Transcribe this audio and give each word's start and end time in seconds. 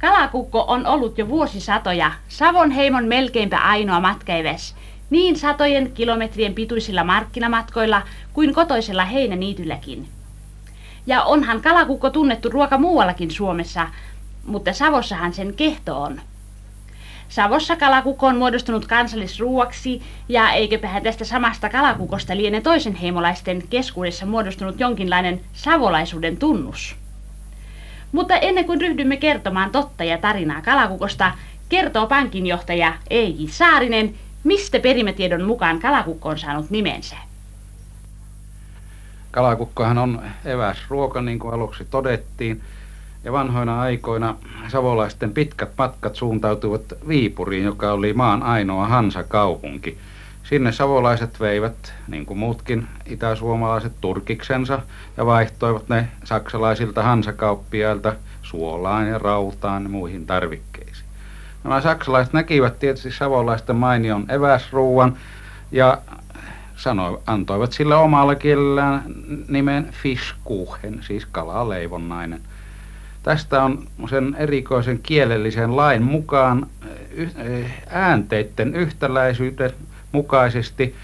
Kalakukko 0.00 0.64
on 0.68 0.86
ollut 0.86 1.18
jo 1.18 1.28
vuosisatoja 1.28 2.12
Savon 2.28 2.70
heimon 2.70 3.04
melkeinpä 3.04 3.58
ainoa 3.58 4.00
matkaives, 4.00 4.74
niin 5.10 5.36
satojen 5.36 5.92
kilometrien 5.92 6.54
pituisilla 6.54 7.04
markkinamatkoilla 7.04 8.02
kuin 8.32 8.54
kotoisella 8.54 9.04
heinäniitylläkin. 9.04 10.08
Ja 11.06 11.22
onhan 11.22 11.60
kalakukko 11.60 12.10
tunnettu 12.10 12.48
ruoka 12.48 12.78
muuallakin 12.78 13.30
Suomessa, 13.30 13.88
mutta 14.46 14.72
Savossahan 14.72 15.32
sen 15.32 15.54
kehto 15.54 16.02
on. 16.02 16.20
Savossa 17.28 17.76
kalakukko 17.76 18.26
on 18.26 18.36
muodostunut 18.36 18.86
kansallisruuaksi 18.86 20.02
ja 20.28 20.50
eiköpähän 20.50 21.02
tästä 21.02 21.24
samasta 21.24 21.68
kalakukosta 21.68 22.36
liene 22.36 22.60
toisen 22.60 22.94
heimolaisten 22.94 23.62
keskuudessa 23.70 24.26
muodostunut 24.26 24.80
jonkinlainen 24.80 25.40
savolaisuuden 25.52 26.36
tunnus. 26.36 26.96
Mutta 28.12 28.36
ennen 28.36 28.64
kuin 28.64 28.80
ryhdymme 28.80 29.16
kertomaan 29.16 29.70
totta 29.70 30.04
ja 30.04 30.18
tarinaa 30.18 30.62
kalakukosta, 30.62 31.32
kertoo 31.68 32.06
pankinjohtaja 32.06 32.92
Eiji 33.10 33.48
Saarinen, 33.48 34.14
mistä 34.44 34.78
perimätiedon 34.78 35.44
mukaan 35.44 35.80
kalakukko 35.80 36.28
on 36.28 36.38
saanut 36.38 36.70
nimensä. 36.70 37.16
Kalakukkohan 39.30 39.98
on 39.98 40.22
eväsruoka, 40.44 41.22
niin 41.22 41.38
kuin 41.38 41.54
aluksi 41.54 41.84
todettiin. 41.84 42.60
Ja 43.24 43.32
vanhoina 43.32 43.80
aikoina 43.80 44.36
savolaisten 44.68 45.32
pitkät 45.32 45.70
matkat 45.78 46.16
suuntautuivat 46.16 46.82
Viipuriin, 47.08 47.64
joka 47.64 47.92
oli 47.92 48.12
maan 48.12 48.42
ainoa 48.42 48.86
Hansa-kaupunki. 48.86 49.98
Sinne 50.42 50.72
savolaiset 50.72 51.40
veivät, 51.40 51.94
niin 52.08 52.26
kuin 52.26 52.38
muutkin 52.38 52.86
itäsuomalaiset, 53.06 53.92
turkiksensa 54.00 54.82
ja 55.16 55.26
vaihtoivat 55.26 55.88
ne 55.88 56.08
saksalaisilta 56.24 57.02
hansakauppiailta 57.02 58.16
suolaan 58.42 59.08
ja 59.08 59.18
rautaan 59.18 59.82
ja 59.82 59.88
muihin 59.88 60.26
tarvikkeisiin. 60.26 61.08
Nämä 61.64 61.80
saksalaiset 61.80 62.32
näkivät 62.32 62.78
tietysti 62.78 63.12
savolaisten 63.12 63.76
mainion 63.76 64.30
eväsruuan 64.30 65.16
ja 65.72 65.98
sanoi, 66.76 67.20
antoivat 67.26 67.72
sille 67.72 67.94
omalla 67.94 68.34
kielellään 68.34 69.02
nimen 69.48 69.88
Fischkuchen, 70.02 71.02
siis 71.02 71.26
kalaleivonnainen. 71.26 72.40
Tästä 73.22 73.62
on 73.64 73.88
sen 74.10 74.36
erikoisen 74.38 75.00
kielellisen 75.02 75.76
lain 75.76 76.02
mukaan 76.02 76.66
äänteiden 77.90 78.74
yhtäläisyyden 78.74 79.72
mukaisesti 80.12 80.94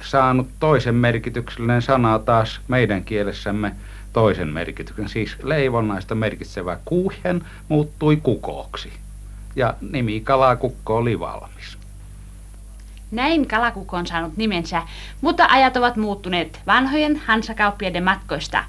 saanut 0.00 0.48
toisen 0.60 0.94
merkityksellinen 0.94 1.82
sana 1.82 2.18
taas 2.18 2.60
meidän 2.68 3.04
kielessämme 3.04 3.72
toisen 4.12 4.48
merkityksen. 4.48 5.08
Siis 5.08 5.36
leivonnaista 5.42 6.14
merkitsevä 6.14 6.78
kuuhen 6.84 7.44
muuttui 7.68 8.16
kukoksi 8.16 8.92
ja 9.56 9.74
nimi 9.90 10.20
kalakukko 10.20 10.96
oli 10.96 11.20
valmis. 11.20 11.78
Näin 13.10 13.46
kalakukko 13.46 13.96
on 13.96 14.06
saanut 14.06 14.36
nimensä, 14.36 14.82
mutta 15.20 15.46
ajat 15.50 15.76
ovat 15.76 15.96
muuttuneet 15.96 16.60
vanhojen 16.66 17.16
hansakauppiaiden 17.16 18.04
matkoista. 18.04 18.64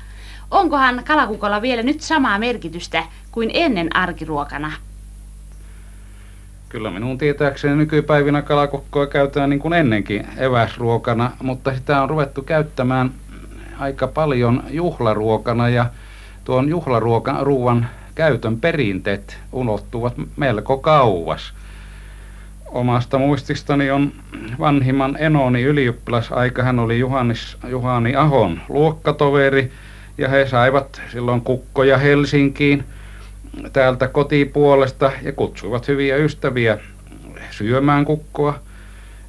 Onkohan 0.51 1.03
kalakukolla 1.07 1.61
vielä 1.61 1.83
nyt 1.83 2.01
samaa 2.01 2.39
merkitystä 2.39 3.03
kuin 3.31 3.51
ennen 3.53 3.95
arkiruokana? 3.95 4.71
Kyllä 6.69 6.91
minun 6.91 7.17
tietääkseni 7.17 7.75
nykypäivinä 7.75 8.41
kalakukkoa 8.41 9.07
käytetään 9.07 9.49
niin 9.49 9.59
kuin 9.59 9.73
ennenkin 9.73 10.27
eväsruokana, 10.37 11.31
mutta 11.41 11.75
sitä 11.75 12.01
on 12.01 12.09
ruvettu 12.09 12.41
käyttämään 12.41 13.11
aika 13.79 14.07
paljon 14.07 14.63
juhlaruokana 14.69 15.69
ja 15.69 15.85
tuon 16.43 16.69
juhlaruokan 16.69 17.87
käytön 18.15 18.59
perinteet 18.59 19.37
ulottuvat 19.51 20.13
melko 20.37 20.77
kauas. 20.77 21.53
Omasta 22.67 23.17
muististani 23.17 23.91
on 23.91 24.11
vanhimman 24.59 25.17
enoni 25.19 25.63
ylioppilasaika. 25.63 26.63
Hän 26.63 26.79
oli 26.79 26.99
Juhanis, 26.99 27.57
Juhani 27.67 28.15
Ahon 28.15 28.61
luokkatoveri 28.69 29.71
ja 30.17 30.29
he 30.29 30.47
saivat 30.47 31.01
silloin 31.11 31.41
kukkoja 31.41 31.97
Helsinkiin– 31.97 32.83
täältä 33.73 34.07
kotipuolesta 34.07 35.11
ja 35.21 35.31
kutsuivat 35.31 35.87
hyviä 35.87 36.15
ystäviä 36.15 36.77
syömään 37.51 38.05
kukkoa. 38.05 38.59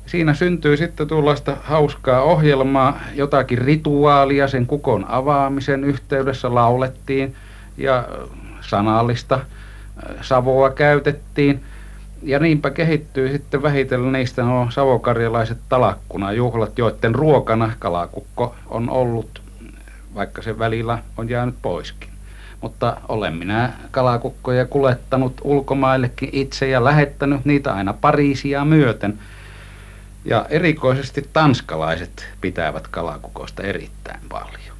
Siinä 0.06 0.34
syntyi 0.34 0.76
sitten 0.76 1.08
tuollaista 1.08 1.56
hauskaa 1.62 2.22
ohjelmaa, 2.22 3.00
jotakin 3.14 3.58
rituaalia 3.58 4.48
sen 4.48 4.66
kukon 4.66 5.06
avaamisen 5.08 5.84
yhteydessä 5.84 6.54
laulettiin 6.54 7.34
ja 7.76 8.08
sanallista 8.60 9.34
äh, 9.34 9.44
savoa 10.22 10.70
käytettiin. 10.70 11.60
Ja 12.22 12.38
niinpä 12.38 12.70
kehittyy 12.70 13.32
sitten 13.32 13.62
vähitellen 13.62 14.12
niistä 14.12 14.42
nuo 14.42 14.66
savokarjalaiset 14.70 15.58
talakkunajuhlat, 15.68 16.78
joiden 16.78 17.14
ruokana 17.14 17.72
kalakukko 17.78 18.54
on 18.66 18.90
ollut, 18.90 19.42
vaikka 20.14 20.42
se 20.42 20.58
välillä 20.58 20.98
on 21.16 21.28
jäänyt 21.28 21.54
poiskin 21.62 22.09
mutta 22.60 22.96
olen 23.08 23.34
minä 23.34 23.72
kalakukkoja 23.90 24.66
kulettanut 24.66 25.40
ulkomaillekin 25.44 26.28
itse 26.32 26.68
ja 26.68 26.84
lähettänyt 26.84 27.44
niitä 27.44 27.74
aina 27.74 27.92
Pariisia 27.92 28.64
myöten. 28.64 29.18
Ja 30.24 30.46
erikoisesti 30.48 31.28
tanskalaiset 31.32 32.28
pitävät 32.40 32.88
kalakukosta 32.88 33.62
erittäin 33.62 34.20
paljon. 34.28 34.76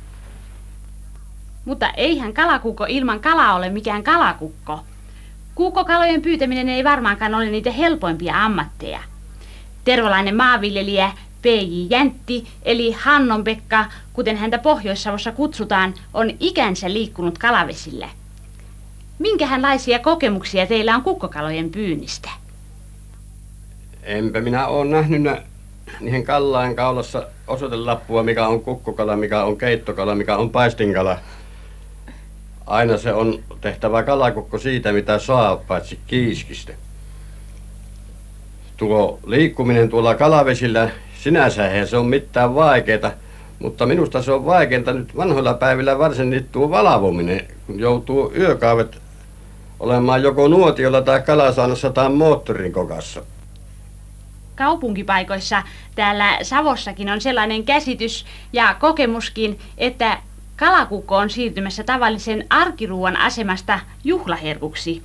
Mutta 1.65 1.91
eihän 1.97 2.33
kalakukko 2.33 2.87
ilman 2.89 3.21
kalaa 3.21 3.55
ole 3.55 3.69
mikään 3.71 4.03
kalakukko. 4.03 4.81
Kuukkokalojen 5.55 6.23
pyytäminen 6.23 6.69
ei 6.69 6.85
varmaankaan 6.85 7.35
ole 7.35 7.51
niitä 7.51 7.71
helpoimpia 7.71 8.45
ammatteja. 8.45 9.01
Tervalainen 9.85 10.37
maanviljelijä 10.37 11.13
P.J. 11.43 11.87
Jäntti, 11.91 12.47
eli 12.63 12.93
Hannon 12.93 13.45
Pekka, 13.45 13.85
kuten 14.13 14.37
häntä 14.37 14.59
Pohjois-Savossa 14.59 15.33
kutsutaan, 15.33 15.95
on 16.15 16.31
ikänsä 16.41 16.93
liikkunut 16.93 17.39
kalavesillä. 17.39 18.09
Minkähänlaisia 19.19 19.99
kokemuksia 19.99 20.67
teillä 20.67 20.95
on 20.95 21.03
kukkokalojen 21.03 21.71
pyynnistä? 21.71 22.31
Enpä 24.03 24.41
minä 24.41 24.67
ole 24.67 24.91
nähnyt 24.91 25.23
niihin 26.01 26.25
kallain 26.25 26.77
kaulassa 26.77 27.27
osoitelappua, 27.47 28.23
mikä 28.23 28.47
on 28.47 28.61
kukkokala, 28.61 29.17
mikä 29.17 29.45
on 29.45 29.59
keittokala, 29.59 30.15
mikä 30.15 30.37
on 30.37 30.51
paistinkala. 30.51 31.17
Aina 32.67 32.99
se 32.99 33.13
on 33.13 33.43
tehtävä 33.61 34.03
kalakukko 34.03 34.59
siitä, 34.59 34.93
mitä 34.93 35.19
saa, 35.19 35.57
paitsi 35.57 35.99
kiiskistä. 36.07 36.73
Tuo 38.77 39.21
liikkuminen 39.27 39.89
tuolla 39.89 40.15
kalavesillä 40.15 40.91
sinänsä 41.23 41.71
ei 41.71 41.87
se 41.87 41.97
on 41.97 42.07
mitään 42.07 42.55
vaikeaa, 42.55 43.11
mutta 43.59 43.87
minusta 43.87 44.23
se 44.23 44.33
on 44.33 44.47
vaikeinta 44.47 44.93
nyt 44.93 45.17
vanhoilla 45.17 45.55
päivillä 45.55 45.99
varsinkin 45.99 46.49
tuo 46.53 46.71
valvominen, 46.71 47.49
kun 47.67 47.81
joutuu 47.81 48.33
yökaavet 48.37 48.99
olemaan 49.81 50.23
joko 50.23 50.49
nuotiolla 50.49 51.03
tai 51.03 51.23
kalasaannassa 51.23 51.91
tai 51.91 52.09
moottorin 52.09 52.73
kokassa. 52.73 53.23
Kaupunkipaikoissa 54.57 55.63
täällä 55.95 56.39
Savossakin 56.43 57.11
on 57.11 57.21
sellainen 57.21 57.65
käsitys 57.65 58.27
ja 58.53 58.75
kokemuskin, 58.81 59.59
että 59.79 60.19
kalakukko 60.57 61.17
on 61.17 61.31
siirtymässä 61.31 61.85
tavallisen 61.85 62.47
arkiruuan 62.51 63.17
asemasta 63.17 63.81
juhlaherkuksi. 64.05 65.03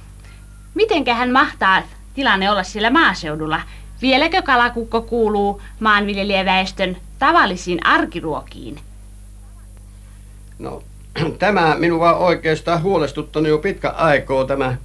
Mitenkähän 0.74 1.32
mahtaa 1.32 1.84
tilanne 2.14 2.52
olla 2.52 2.64
siellä 2.64 2.90
maaseudulla? 2.90 3.62
Vieläkö 4.02 4.42
kalakukko 4.42 5.02
kuuluu 5.02 5.62
maanviljelijäväestön 5.80 6.98
tavallisiin 7.20 7.86
arkiruokiin? 7.86 8.80
No, 10.60 10.84
tämä 11.40 11.76
minua 11.80 12.14
oikeastaan 12.14 12.84
huolestuttanut 12.84 13.50
jo 13.50 13.58
pitkä 13.58 13.90
aikaa 13.90 14.46
tämä, 14.46 14.76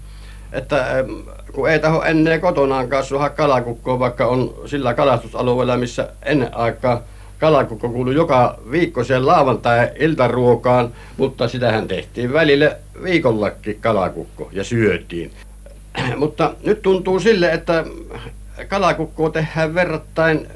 että 0.52 1.04
kun 1.52 1.70
ei 1.70 1.78
taho 1.78 2.02
ennen 2.02 2.40
kotonaan 2.40 2.88
kasvaa 2.88 3.30
kalakukkoa, 3.30 3.98
vaikka 3.98 4.26
on 4.26 4.54
sillä 4.66 4.94
kalastusalueella, 4.94 5.76
missä 5.76 6.08
ennen 6.22 6.56
aikaa 6.56 7.02
kalakukko 7.38 7.88
kuului 7.88 8.14
joka 8.14 8.58
viikko 8.70 9.04
sen 9.04 9.26
lauantai-iltaruokaan, 9.26 10.92
mutta 11.16 11.48
sitähän 11.48 11.88
tehtiin 11.88 12.32
välillä 12.32 12.76
viikollakin 13.02 13.80
kalakukko 13.80 14.48
ja 14.52 14.64
syötiin. 14.64 15.30
mutta 16.16 16.54
nyt 16.64 16.82
tuntuu 16.82 17.20
sille, 17.20 17.52
että 17.52 17.84
kalakukkoa 18.68 19.30
tehdään 19.30 19.74
verrattain 19.74 20.48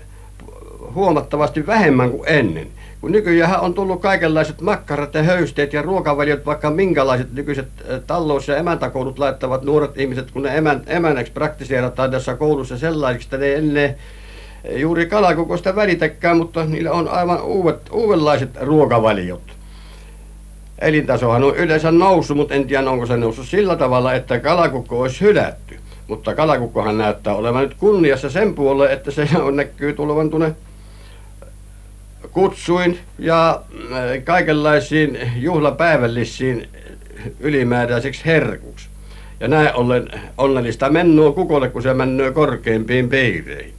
huomattavasti 0.95 1.67
vähemmän 1.67 2.11
kuin 2.11 2.29
ennen. 2.29 2.67
Kun 3.01 3.13
nykyään 3.13 3.61
on 3.61 3.75
tullut 3.75 4.01
kaikenlaiset 4.01 4.61
makkarat 4.61 5.15
ja 5.15 5.23
höysteet 5.23 5.73
ja 5.73 5.83
ruokavaliot, 5.83 6.47
vaikka 6.47 6.71
minkälaiset 6.71 7.33
nykyiset 7.33 7.69
talous- 8.07 8.49
ja 8.49 8.57
emäntäkoulut 8.57 9.19
laittavat 9.19 9.63
nuoret 9.63 9.99
ihmiset, 9.99 10.31
kun 10.31 10.43
ne 10.43 10.57
emän, 10.57 10.83
emänneksi 10.87 11.33
praktiseerataan 11.33 12.11
tässä 12.11 12.35
koulussa 12.35 12.79
sellaisiksi, 12.79 13.27
että 13.27 13.37
ne 13.37 13.55
ennen 13.55 13.97
juuri 14.71 15.07
kalakukosta 15.07 15.77
välitäkään, 15.77 16.37
mutta 16.37 16.65
niillä 16.65 16.93
on 16.93 17.09
aivan 17.09 17.43
uudet, 17.43 17.81
uudenlaiset 17.93 18.51
ruokavaliot. 18.61 19.43
elintasohan 20.79 21.45
on 21.45 21.57
yleensä 21.57 21.91
noussut, 21.93 22.37
mutta 22.37 22.55
en 22.55 22.67
tiedä 22.67 22.91
onko 22.91 23.07
se 23.07 23.17
noussut 23.17 23.47
sillä 23.47 23.77
tavalla, 23.77 24.15
että 24.15 24.41
kalakukko 24.41 25.01
olisi 25.01 25.21
hylätty. 25.21 25.79
Mutta 26.09 26.35
kalakukkohan 26.35 26.99
näyttää 26.99 27.35
olevan 27.35 27.63
nyt 27.63 27.75
kunniassa 27.75 28.31
sen 28.31 28.55
puolelle, 28.55 28.93
että 28.93 29.11
se 29.11 29.29
on 29.43 29.57
näkyy 29.57 29.93
tulevan 29.93 30.31
tuonne 30.31 30.55
kutsuin 32.33 32.99
ja 33.19 33.63
äh, 33.93 34.25
kaikenlaisiin 34.25 35.19
juhlapäivällisiin 35.37 36.69
ylimääräiseksi 37.41 38.25
herkuksi. 38.25 38.89
Ja 39.41 39.49
näin 39.49 39.75
ollen 39.75 40.09
onnellista 40.39 40.91
mennuo 40.91 41.33
kukolle, 41.33 41.69
kun 41.69 41.83
se 41.83 41.95
menee 41.95 42.31
korkeimpiin 42.31 43.09
piireihin. 43.09 43.75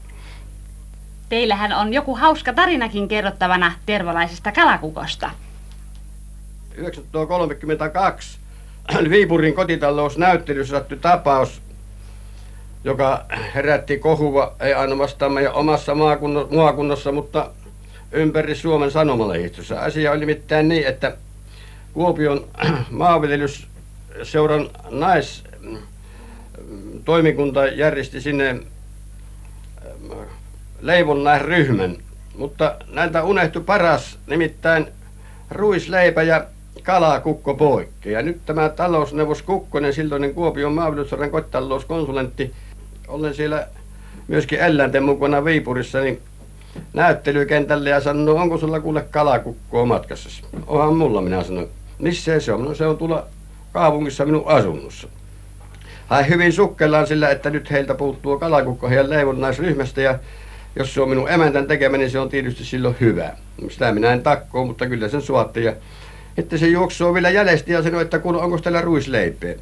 Teillähän 1.30 1.74
on 1.74 1.94
joku 1.94 2.16
hauska 2.16 2.54
tarinakin 2.54 3.08
kerrottavana 3.08 3.72
tervolaisesta 3.86 4.52
kalakukosta. 4.52 5.32
1932 6.76 8.38
Viipurin 9.10 9.54
kotitalousnäyttelyssä 9.54 10.78
sattui 10.78 10.98
tapaus, 10.98 11.62
joka 12.86 13.26
herätti 13.56 13.98
kohua 13.98 14.56
ei 14.60 14.74
ainoastaan 14.74 15.32
meidän 15.32 15.54
omassa 15.54 15.96
maakunnassa, 16.52 17.12
mutta 17.12 17.52
ympäri 18.12 18.56
Suomen 18.56 18.92
sanomalehdistössä. 18.92 19.82
Asia 19.82 20.12
oli 20.12 20.20
nimittäin 20.20 20.70
niin, 20.70 20.88
että 20.88 21.18
Kuopion 21.94 22.48
maanviljelysseuran 22.90 24.70
nais 24.90 25.44
toimikunta 27.06 27.66
järjesti 27.66 28.22
sinne 28.22 28.60
leivonnäisryhmän, 30.82 31.98
mutta 32.38 32.76
näiltä 32.88 33.24
unehtui 33.24 33.64
paras, 33.64 34.20
nimittäin 34.28 34.88
ruisleipä 35.50 36.24
ja 36.24 36.46
kalakukko 36.84 37.54
poikki. 37.54 38.12
Ja 38.12 38.22
nyt 38.22 38.46
tämä 38.46 38.70
talousneuvos 38.70 39.42
Kukkonen, 39.42 39.94
silloinen 39.94 40.34
Kuopion 40.34 40.74
maanviljelyssodan 40.74 41.32
kotitalouskonsulentti, 41.32 42.54
olen 43.08 43.34
siellä 43.34 43.68
myöskin 44.28 44.60
eläinten 44.60 45.04
mukana 45.04 45.46
Viipurissa, 45.46 46.02
niin 46.02 46.22
näyttelykentälle 46.94 47.90
ja 47.90 48.02
sanoi, 48.02 48.36
onko 48.36 48.58
sulla 48.58 48.80
kuule 48.80 49.06
kalakukkoa 49.12 49.86
matkassa? 49.86 50.30
Onhan 50.68 50.96
mulla, 50.96 51.22
minä 51.22 51.44
sanoin. 51.44 51.68
Missä 52.00 52.40
se 52.40 52.54
on? 52.54 52.64
No 52.64 52.76
se 52.76 52.86
on 52.86 52.98
tuolla 52.98 53.28
kaupungissa 53.74 54.26
minun 54.26 54.44
asunnossa. 54.46 55.08
Hän 56.10 56.30
hyvin 56.30 56.54
sukkellaan 56.54 57.08
sillä, 57.08 57.30
että 57.30 57.50
nyt 57.50 57.72
heiltä 57.72 57.94
puuttuu 57.94 58.40
kalakukko 58.40 58.90
heidän 58.90 59.10
leivonnaisryhmästä 59.10 60.02
ja 60.02 60.20
jos 60.76 60.94
se 60.94 61.02
on 61.02 61.10
minun 61.10 61.30
emäntän 61.30 61.68
tekemä, 61.68 61.98
niin 61.98 62.12
se 62.12 62.20
on 62.20 62.30
tietysti 62.30 62.66
silloin 62.66 62.96
hyvä. 63.00 63.32
Sitä 63.70 63.92
minä 63.92 64.14
en 64.14 64.24
takkoo, 64.24 64.66
mutta 64.66 64.88
kyllä 64.88 65.10
sen 65.10 65.22
suotti. 65.22 65.64
Ja 65.64 65.74
että 66.38 66.58
se 66.58 66.68
juoksuu 66.68 67.14
vielä 67.14 67.30
jäljestä 67.30 67.72
ja 67.72 67.84
sanoi, 67.84 68.02
että 68.02 68.20
kun 68.20 68.36
onko 68.36 68.58
täällä 68.58 68.82
ruisleipeä. 68.82 69.56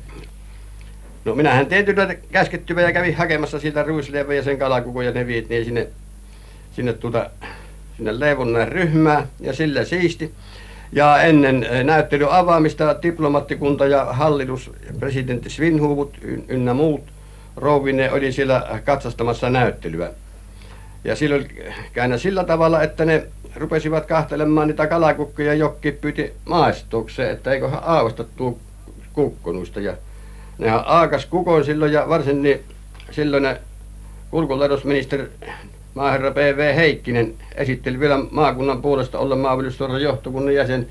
No 1.26 1.36
minähän 1.36 1.66
tein 1.66 1.86
työtä 1.86 2.16
käskettyvä 2.32 2.82
ja 2.82 2.92
kävin 2.92 3.16
hakemassa 3.16 3.60
siitä 3.60 3.84
ruisleipää 3.84 4.36
ja 4.36 4.44
sen 4.44 4.60
kalakukon 4.60 5.06
ja 5.06 5.12
ne 5.12 5.28
vietiin 5.28 5.66
sinne, 5.66 5.88
sinne, 6.72 6.94
tuota, 6.94 7.30
sinne 7.98 8.20
leivonnan 8.20 8.68
ryhmään 8.68 9.28
ja 9.40 9.54
sillä 9.54 9.86
siisti. 9.86 10.32
Ja 10.92 11.22
ennen 11.22 11.64
eh, 11.64 11.84
näyttelyn 11.84 12.32
avaamista 12.32 12.96
diplomattikunta 13.04 13.86
ja 13.86 14.06
hallitus, 14.06 14.72
presidentti 15.00 15.50
Svinhuvut 15.50 16.18
ynnä 16.48 16.74
muut 16.74 17.02
rouvine 17.56 18.12
oli 18.12 18.32
siellä 18.32 18.82
katsastamassa 18.86 19.50
näyttelyä. 19.50 20.12
Ja 21.04 21.16
silloin 21.16 21.48
käännä 21.94 22.18
sillä 22.18 22.44
tavalla, 22.44 22.84
että 22.84 23.06
ne 23.06 23.28
rupesivat 23.56 24.06
kahtelemaan 24.06 24.68
niitä 24.68 24.88
kalakukkoja 24.88 25.54
jokki 25.54 25.92
pyyti 25.92 26.34
maistukseen, 26.46 27.32
että 27.32 27.52
eiköhän 27.52 27.80
aavasta 27.84 28.24
tuu 28.24 28.60
kukkonuista. 29.14 29.80
Ja 29.80 29.94
nehän 30.58 30.84
aakas 30.86 31.26
kukon 31.26 31.66
silloin 31.66 31.94
ja 31.94 32.10
varsin 32.10 32.42
niin 32.42 32.60
silloin 33.12 33.44
ne 33.44 33.62
ulkolaitosministeri 34.32 35.30
maaherra 35.94 36.32
P.V. 36.32 36.76
Heikkinen 36.76 37.34
esitteli 37.56 38.00
vielä 38.00 38.20
maakunnan 38.32 38.82
puolesta 38.82 39.20
olla 39.20 39.36
maanviljelyssuoran 39.36 40.02
johtokunnan 40.02 40.56
jäsen 40.56 40.88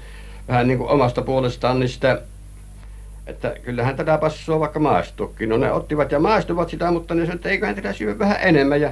vähän 0.49 0.69
niin 0.69 0.79
kuin 0.79 0.91
omasta 0.91 1.23
puolestaan 1.23 1.81
niin 1.81 1.89
sitä, 1.89 2.23
että 3.27 3.55
kyllähän 3.63 3.97
tätä 3.97 4.19
passua 4.19 4.61
vaikka 4.61 4.81
maistuukin. 4.81 5.49
No 5.49 5.57
ne 5.57 5.73
ottivat 5.73 6.13
ja 6.13 6.19
maistuvat 6.19 6.71
sitä, 6.71 6.91
mutta 6.91 7.15
ne 7.15 7.21
sanoivat, 7.21 7.35
että 7.35 7.49
eiköhän 7.49 7.75
tätä 7.75 7.93
syö 7.93 8.19
vähän 8.19 8.37
enemmän 8.41 8.81
ja 8.81 8.91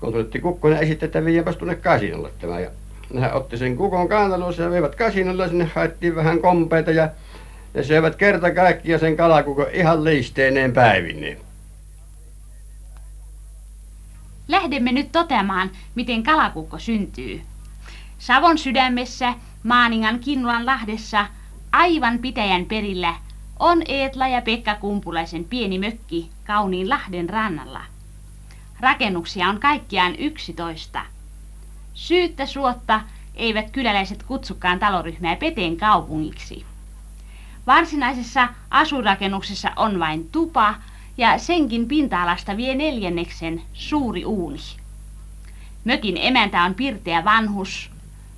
konsultti 0.00 0.40
Kukkonen 0.40 0.78
esitti, 0.78 1.04
että 1.04 1.24
viiäpäs 1.24 1.56
tuonne 1.56 1.74
kasinolle 1.74 2.30
tämä. 2.40 2.60
Ja 2.60 2.70
nehän 3.12 3.34
otti 3.34 3.56
sen 3.56 3.76
kukon 3.76 4.08
kaantalossa 4.08 4.62
ja 4.62 4.70
veivät 4.70 4.94
kasinolle, 4.94 5.48
sinne 5.48 5.70
haettiin 5.74 6.16
vähän 6.16 6.38
kompeita 6.38 6.90
ja 6.90 7.08
ne 7.74 7.82
söivät 7.82 8.16
kerta 8.16 8.54
kaikkia 8.54 8.98
sen 8.98 9.16
kalakukon 9.16 9.66
ihan 9.72 10.04
liisteineen 10.04 10.72
päivineen. 10.72 11.38
Lähdemme 14.48 14.92
nyt 14.92 15.12
toteamaan, 15.12 15.70
miten 15.94 16.22
kalakukko 16.22 16.78
syntyy. 16.78 17.42
Savon 18.18 18.58
sydämessä, 18.58 19.34
Maaningan 19.62 20.18
Kinnulan 20.18 20.66
lahdessa, 20.66 21.26
aivan 21.72 22.18
pitäjän 22.18 22.66
perillä, 22.66 23.14
on 23.58 23.82
Eetla 23.88 24.28
ja 24.28 24.42
Pekka 24.42 24.74
Kumpulaisen 24.74 25.44
pieni 25.44 25.78
mökki 25.78 26.30
kauniin 26.46 26.88
lahden 26.88 27.30
rannalla. 27.30 27.84
Rakennuksia 28.80 29.48
on 29.48 29.60
kaikkiaan 29.60 30.16
yksitoista. 30.16 31.02
Syyttä 31.94 32.46
suotta 32.46 33.00
eivät 33.34 33.70
kyläläiset 33.70 34.22
kutsukaan 34.22 34.78
taloryhmää 34.78 35.36
Peteen 35.36 35.76
kaupungiksi. 35.76 36.71
Varsinaisessa 37.66 38.48
asurakennuksessa 38.70 39.72
on 39.76 39.98
vain 39.98 40.28
tupa 40.30 40.74
ja 41.16 41.38
senkin 41.38 41.88
pinta-alasta 41.88 42.56
vie 42.56 42.74
neljänneksen 42.74 43.62
suuri 43.72 44.24
uuni. 44.24 44.58
Mökin 45.84 46.16
emäntä 46.20 46.62
on 46.62 46.74
pirteä 46.74 47.24
vanhus. 47.24 47.90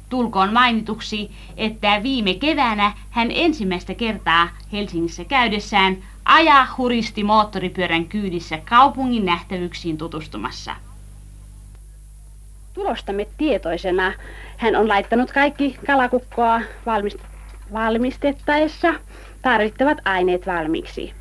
Tulkoon 0.09 0.53
mainituksi, 0.53 1.31
että 1.57 2.03
viime 2.03 2.35
keväänä 2.35 2.93
hän 3.11 3.29
ensimmäistä 3.31 3.95
kertaa 3.95 4.49
Helsingissä 4.73 5.25
käydessään 5.25 5.97
ajaa 6.25 6.67
huristi 6.79 7.25
moottoripyörän 7.25 8.07
kyydissä 8.07 8.59
kaupungin 8.69 9.25
nähtävyyksiin 9.25 9.99
tutustumassa. 9.99 10.77
Tulostamme 12.75 13.27
tietoisena 13.37 14.13
hän 14.57 14.77
on 14.77 14.89
laittanut 14.89 15.33
kaikki 15.33 15.77
kalakukkoa 15.87 16.61
valmistettaessa 17.73 18.95
tarvittavat 19.43 19.99
aineet 20.05 20.47
valmiiksi. 20.47 21.15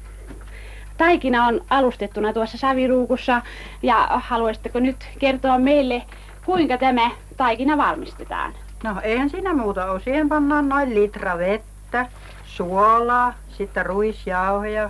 Taikina 0.98 1.48
on 1.48 1.62
alustettuna 1.70 2.34
tuossa 2.34 2.58
saviruukussa 2.58 3.42
ja 3.82 4.08
haluaisitteko 4.12 4.80
nyt 4.80 5.10
kertoa 5.20 5.60
meille, 5.60 6.04
kuinka 6.46 6.78
tämä 6.78 7.12
taikina 7.38 7.78
valmistetaan? 7.78 8.54
No 8.84 8.96
eihän 9.04 9.30
siinä 9.30 9.54
muuta 9.54 9.92
ole. 9.92 10.00
Siihen 10.00 10.30
pannaan 10.30 10.70
noin 10.70 10.96
litra 10.96 11.38
vettä, 11.38 12.06
suolaa, 12.46 13.34
sitten 13.50 13.86
ruisjauhoja 13.86 14.90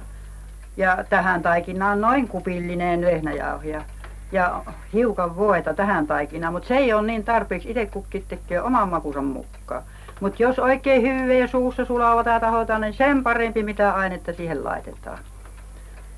ja 0.77 0.97
tähän 1.09 1.41
taikinaan 1.41 2.01
noin 2.01 2.27
kupillinen 2.27 3.01
vehnäjauhoja 3.01 3.81
ja 4.31 4.61
hiukan 4.93 5.35
voita 5.35 5.73
tähän 5.73 6.07
taikinaan, 6.07 6.53
mutta 6.53 6.67
se 6.67 6.77
ei 6.77 6.93
ole 6.93 7.07
niin 7.07 7.23
tarpeeksi. 7.23 7.69
Itse 7.69 7.85
kukki 7.85 8.25
tekee 8.27 8.61
oman 8.61 8.89
makunsa 8.89 9.21
mukaan. 9.21 9.83
Mutta 10.19 10.43
jos 10.43 10.59
oikein 10.59 11.01
hyvää 11.01 11.47
suussa 11.47 11.85
sulava 11.85 12.23
tai 12.23 12.39
tahotaan, 12.39 12.81
niin 12.81 12.93
sen 12.93 13.23
parempi 13.23 13.63
mitä 13.63 13.91
ainetta 13.91 14.33
siihen 14.33 14.63
laitetaan. 14.63 15.19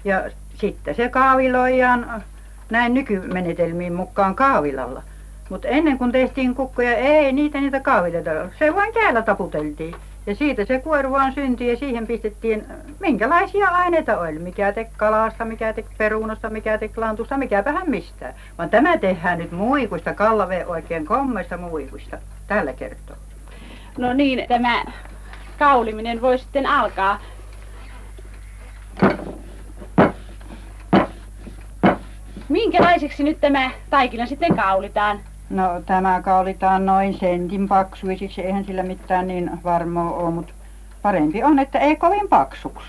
Ja 0.04 0.24
sitten 0.56 0.96
se 0.96 1.10
kaaviloidaan 1.10 2.24
näin 2.70 2.94
nykymenetelmiin 2.94 3.94
mukaan 3.94 4.36
kaavilalla. 4.36 5.02
Mutta 5.50 5.68
ennen 5.68 5.98
kuin 5.98 6.12
tehtiin 6.12 6.56
kukkoja, 6.56 6.96
ei 6.96 7.34
niitä 7.34 7.62
niitä 7.62 7.80
kaavileita. 7.80 8.32
Se 8.60 8.76
vain 8.76 8.94
käällä 8.94 9.22
taputeltiin. 9.22 9.96
Ja 10.28 10.36
siitä 10.36 10.66
se 10.66 10.80
kuoru 10.80 11.12
vaan 11.12 11.34
syntyi 11.34 11.70
ja 11.70 11.78
siihen 11.78 12.08
pistettiin 12.08 12.66
minkälaisia 13.00 13.68
aineita 13.68 14.20
oli. 14.20 14.40
Mikä 14.40 14.72
teki 14.72 14.92
kalasta, 14.98 15.46
mikä 15.46 15.74
teki 15.74 15.90
perunasta, 15.98 16.50
mikä 16.50 16.78
teki 16.78 17.00
lantusta, 17.00 17.38
mikä 17.38 17.66
vähän 17.66 17.90
mistään. 17.90 18.34
Vaan 18.58 18.70
tämä 18.70 18.98
tehdään 18.98 19.38
nyt 19.38 19.52
muikuista, 19.52 20.14
kallave 20.14 20.66
oikein 20.66 21.06
kommeista 21.06 21.58
muikuista. 21.58 22.18
Tällä 22.48 22.74
kertoo. 22.74 23.16
No 23.98 24.14
niin, 24.14 24.46
tämä 24.48 24.84
kauliminen 25.60 26.22
voi 26.22 26.38
sitten 26.38 26.66
alkaa. 26.66 27.20
Minkälaiseksi 32.50 33.24
nyt 33.24 33.42
tämä 33.42 33.72
taikina 33.90 34.26
sitten 34.26 34.56
kaulitaan? 34.56 35.20
No 35.50 35.82
tämä 35.86 36.22
kaulitaan 36.22 36.86
noin 36.86 37.20
sentin 37.20 37.68
paksuisiksi, 37.68 38.42
eihän 38.42 38.66
sillä 38.66 38.84
mitään 38.84 39.28
niin 39.28 39.52
varmaa 39.64 40.12
ole, 40.12 40.32
mutta 40.32 40.54
parempi 41.02 41.44
on, 41.44 41.60
että 41.60 41.80
ei 41.80 41.96
kovin 41.96 42.30
paksuksi. 42.30 42.88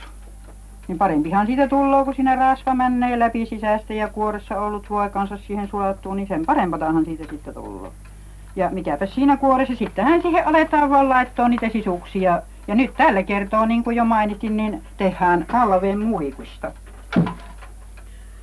Niin 0.88 0.98
parempihan 0.98 1.46
siitä 1.46 1.68
tulee, 1.68 2.04
kun 2.04 2.14
siinä 2.14 2.36
rasva 2.36 2.74
menee 2.74 3.18
läpi 3.18 3.46
sisästä 3.46 3.94
ja 3.94 4.08
kuoressa 4.08 4.60
ollut 4.60 4.90
voi 4.90 5.10
kanssa 5.10 5.38
siihen 5.46 5.68
sulattuu, 5.68 6.14
niin 6.14 6.28
sen 6.28 6.46
parempatahan 6.46 7.04
siitä 7.04 7.24
sitten 7.30 7.54
tulee. 7.54 7.90
Ja 8.56 8.70
mikäpä 8.70 9.06
siinä 9.06 9.36
kuoressa, 9.36 9.74
sittenhän 9.74 10.22
siihen 10.22 10.48
aletaan 10.48 10.90
vaan 10.90 11.08
laittaa 11.08 11.48
niitä 11.48 11.68
sisuksia 11.68 12.42
Ja 12.68 12.74
nyt 12.74 12.90
tällä 12.96 13.22
kertoo, 13.22 13.66
niin 13.66 13.84
kuin 13.84 13.96
jo 13.96 14.04
mainitin, 14.04 14.56
niin 14.56 14.82
tehdään 14.96 15.44
kalveen 15.46 15.98
muikusta. 15.98 16.72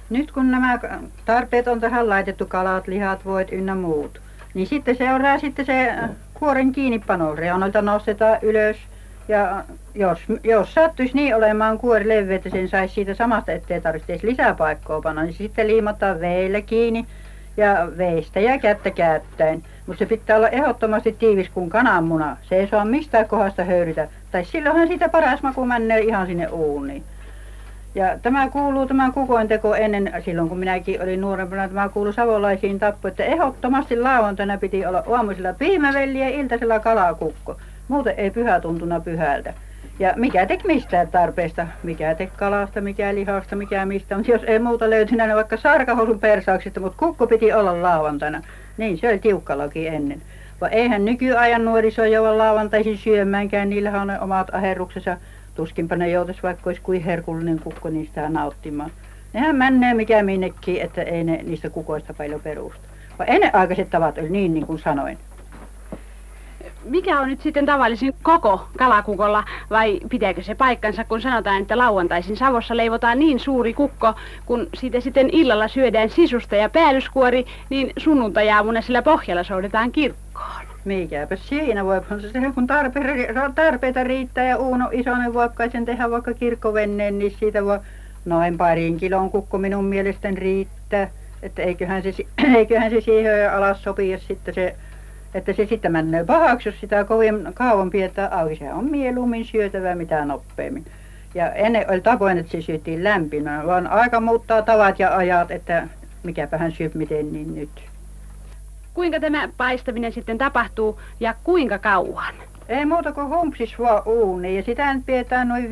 Nyt 0.09 0.31
kun 0.31 0.51
nämä 0.51 0.79
tarpeet 1.25 1.67
on 1.67 1.79
tähän 1.79 2.09
laitettu, 2.09 2.45
kalat, 2.45 2.87
lihat, 2.87 3.25
voit 3.25 3.51
ynnä 3.51 3.75
muut, 3.75 4.21
niin 4.53 4.67
sitten 4.67 4.95
seuraa 4.95 5.39
sitten 5.39 5.65
se 5.65 5.93
kuoren 6.33 6.71
kiinnipano. 6.71 7.35
Reunalta 7.35 7.81
nostetaan 7.81 8.37
ylös 8.41 8.77
ja 9.27 9.63
jos, 9.95 10.19
jos 10.43 10.73
sattuisi 10.73 11.15
niin 11.15 11.35
olemaan 11.35 11.77
kuori 11.77 12.07
leveä, 12.09 12.35
että 12.35 12.49
sen 12.49 12.69
saisi 12.69 12.93
siitä 12.93 13.13
samasta, 13.13 13.51
ettei 13.51 13.81
tarvitse 13.81 14.19
lisää 14.23 14.53
paikkaa 14.53 15.01
panna, 15.01 15.23
niin 15.23 15.33
sitten 15.33 15.67
liimataan 15.67 16.19
veillä 16.19 16.61
kiinni 16.61 17.05
ja 17.57 17.87
veistä 17.97 18.39
ja 18.39 18.59
kättä 18.59 18.91
käyttäen. 18.91 19.63
Mutta 19.87 19.99
se 19.99 20.05
pitää 20.05 20.37
olla 20.37 20.49
ehdottomasti 20.49 21.15
tiivis 21.19 21.49
kuin 21.49 21.69
kananmuna. 21.69 22.37
Se 22.43 22.55
ei 22.55 22.67
saa 22.67 22.85
mistään 22.85 23.27
kohdasta 23.27 23.63
höyrytä. 23.63 24.07
Tai 24.31 24.45
silloinhan 24.45 24.87
siitä 24.87 25.09
paras 25.09 25.43
maku 25.43 25.65
menee 25.65 25.99
ihan 25.99 26.27
sinne 26.27 26.47
uuniin. 26.47 27.03
Ja 27.95 28.19
tämä 28.21 28.49
kuuluu 28.49 28.85
tämän 28.87 29.13
kukointeko 29.13 29.75
ennen, 29.75 30.13
silloin 30.25 30.49
kun 30.49 30.57
minäkin 30.57 31.01
olin 31.01 31.21
nuorempana, 31.21 31.67
tämä 31.67 31.89
kuului 31.89 32.13
savolaisiin 32.13 32.79
tappu, 32.79 33.07
että 33.07 33.23
ehdottomasti 33.23 33.99
lauantaina 33.99 34.57
piti 34.57 34.85
olla 34.85 35.03
aamuisella 35.11 35.53
piimävelli 35.53 36.19
ja 36.19 36.29
iltaisella 36.29 36.79
kalakukko. 36.79 37.57
Muuten 37.87 38.13
ei 38.17 38.31
pyhä 38.31 38.59
tuntuna 38.59 38.99
pyhältä. 38.99 39.53
Ja 39.99 40.13
mikä 40.15 40.45
teki 40.45 40.67
mistään 40.67 41.07
tarpeesta, 41.07 41.67
mikä 41.83 42.15
teki 42.15 42.33
kalasta, 42.37 42.81
mikä 42.81 43.15
lihasta, 43.15 43.55
mikä 43.55 43.85
mistä. 43.85 44.15
Mutta 44.15 44.31
jos 44.31 44.43
ei 44.43 44.59
muuta 44.59 44.89
löytynyt, 44.89 45.27
niin 45.27 45.35
vaikka 45.35 45.57
sarkahousun 45.57 46.19
persauksista, 46.19 46.79
mutta 46.79 46.97
kukko 46.97 47.27
piti 47.27 47.53
olla 47.53 47.81
lauantaina. 47.81 48.41
Niin, 48.77 48.97
se 48.97 49.09
oli 49.09 49.19
tiukkalakin 49.19 49.93
ennen. 49.93 50.21
Vaan 50.61 50.73
eihän 50.73 51.05
nykyajan 51.05 51.65
nuoriso 51.65 52.05
jouda 52.05 52.37
lauantaisin 52.37 52.97
syömäänkään, 52.97 53.69
niillähän 53.69 54.01
on 54.01 54.07
ne 54.07 54.19
omat 54.19 54.55
aherruksensa. 54.55 55.17
Tuskinpa 55.55 55.95
ne 55.95 56.09
joutuisi 56.09 56.43
vaikka 56.43 56.69
olisi 56.69 56.81
kuin 56.81 57.03
herkullinen 57.03 57.59
kukko 57.59 57.89
niistä 57.89 58.29
nauttimaan. 58.29 58.91
Nehän 59.33 59.55
menee 59.55 59.93
mikä 59.93 60.23
minnekin, 60.23 60.81
että 60.81 61.01
ei 61.01 61.23
ne 61.23 61.39
niistä 61.43 61.69
kukoista 61.69 62.13
paljon 62.13 62.41
perusta. 62.41 62.87
Vaan 63.19 63.29
ennenaikaiset 63.29 63.89
tavat 63.89 64.17
oli 64.17 64.29
niin, 64.29 64.53
niin 64.53 64.67
kuin 64.67 64.79
sanoin 64.79 65.17
mikä 66.85 67.19
on 67.19 67.27
nyt 67.27 67.41
sitten 67.41 67.65
tavallisin 67.65 68.13
koko 68.23 68.67
kalakukolla 68.77 69.43
vai 69.69 69.99
pitääkö 70.09 70.43
se 70.43 70.55
paikkansa, 70.55 71.03
kun 71.03 71.21
sanotaan, 71.21 71.61
että 71.61 71.77
lauantaisin 71.77 72.37
Savossa 72.37 72.77
leivotaan 72.77 73.19
niin 73.19 73.39
suuri 73.39 73.73
kukko, 73.73 74.13
kun 74.45 74.67
siitä 74.73 74.99
sitten 74.99 75.29
illalla 75.31 75.67
syödään 75.67 76.09
sisusta 76.09 76.55
ja 76.55 76.69
päällyskuori, 76.69 77.45
niin 77.69 77.93
sunnuntajaamuna 77.97 78.81
sillä 78.81 79.01
pohjalla 79.01 79.43
soudetaan 79.43 79.91
kirkkoon. 79.91 80.63
Mikäpä 80.85 81.35
siinä 81.35 81.85
voi, 81.85 82.01
se 82.19 82.51
kun 82.55 82.67
tarpeita, 82.67 83.49
tarpeita 83.55 84.03
riittää 84.03 84.45
ja 84.45 84.57
Uuno 84.57 84.89
Isonen 84.91 85.33
voi 85.33 85.49
sen 85.71 85.85
tehdä 85.85 86.11
vaikka 86.11 86.33
kirkkovenneen, 86.33 87.19
niin 87.19 87.35
siitä 87.39 87.65
voi 87.65 87.79
noin 88.25 88.57
parin 88.57 88.97
kilon 88.97 89.29
kukko 89.29 89.57
minun 89.57 89.85
mielestäni 89.85 90.39
riittää. 90.39 91.09
Että 91.41 91.61
eiköhän 91.61 92.03
se, 92.03 92.13
eiköhän 92.57 92.91
se 92.91 93.01
siihen 93.01 93.53
alas 93.53 93.83
sopia 93.83 94.19
sitten 94.19 94.53
se 94.53 94.75
että 95.33 95.53
se 95.53 95.65
sitten 95.65 95.91
menee 95.91 96.23
pahaksi, 96.23 96.69
jos 96.69 96.79
sitä 96.79 97.03
kovin 97.03 97.53
kauan 97.53 97.89
pidetään 97.89 98.33
auki. 98.33 98.55
Se 98.55 98.73
on 98.73 98.85
mieluummin 98.85 99.45
syötävä 99.45 99.95
mitä 99.95 100.25
nopeammin. 100.25 100.85
Ja 101.35 101.51
ennen 101.51 101.85
oli 101.91 102.01
tapoin, 102.01 102.37
että 102.37 102.51
se 102.51 102.61
syötiin 102.61 103.03
lämpimään, 103.03 103.67
vaan 103.67 103.87
aika 103.87 104.19
muuttaa 104.19 104.61
tavat 104.61 104.99
ja 104.99 105.17
ajat, 105.17 105.51
että 105.51 105.87
mikäpähän 106.23 106.71
syö 106.71 106.89
miten 106.93 107.33
niin 107.33 107.55
nyt. 107.55 107.69
Kuinka 108.93 109.19
tämä 109.19 109.49
paistaminen 109.57 110.13
sitten 110.13 110.37
tapahtuu 110.37 110.99
ja 111.19 111.35
kuinka 111.43 111.79
kauan? 111.79 112.33
Ei 112.69 112.85
muuta 112.85 113.11
kuin 113.11 113.27
humpsis 113.27 113.79
vaan 113.79 114.01
uuni 114.05 114.55
ja 114.55 114.63
sitä 114.63 114.93
nyt 114.93 115.05
pidetään 115.05 115.47
noin 115.47 115.69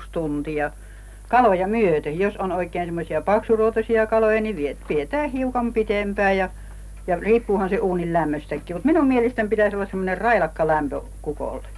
5-6 0.00 0.02
tuntia 0.12 0.70
kaloja 1.28 1.66
myöten. 1.66 2.18
Jos 2.18 2.36
on 2.36 2.52
oikein 2.52 2.86
semmoisia 2.86 3.22
paksuruotoisia 3.22 4.06
kaloja, 4.06 4.40
niin 4.40 4.76
pidetään 4.88 5.30
hiukan 5.30 5.72
pitempään 5.72 6.36
ja 6.36 6.48
ja 7.10 7.16
riippuuhan 7.20 7.68
se 7.68 7.78
uunin 7.78 8.12
lämmöstäkin, 8.12 8.76
mutta 8.76 8.86
minun 8.86 9.06
mielestäni 9.06 9.48
pitäisi 9.48 9.76
olla 9.76 9.86
semmoinen 9.86 10.18
railakka 10.18 10.66
lämpö 10.66 11.00
kukolle. 11.22 11.68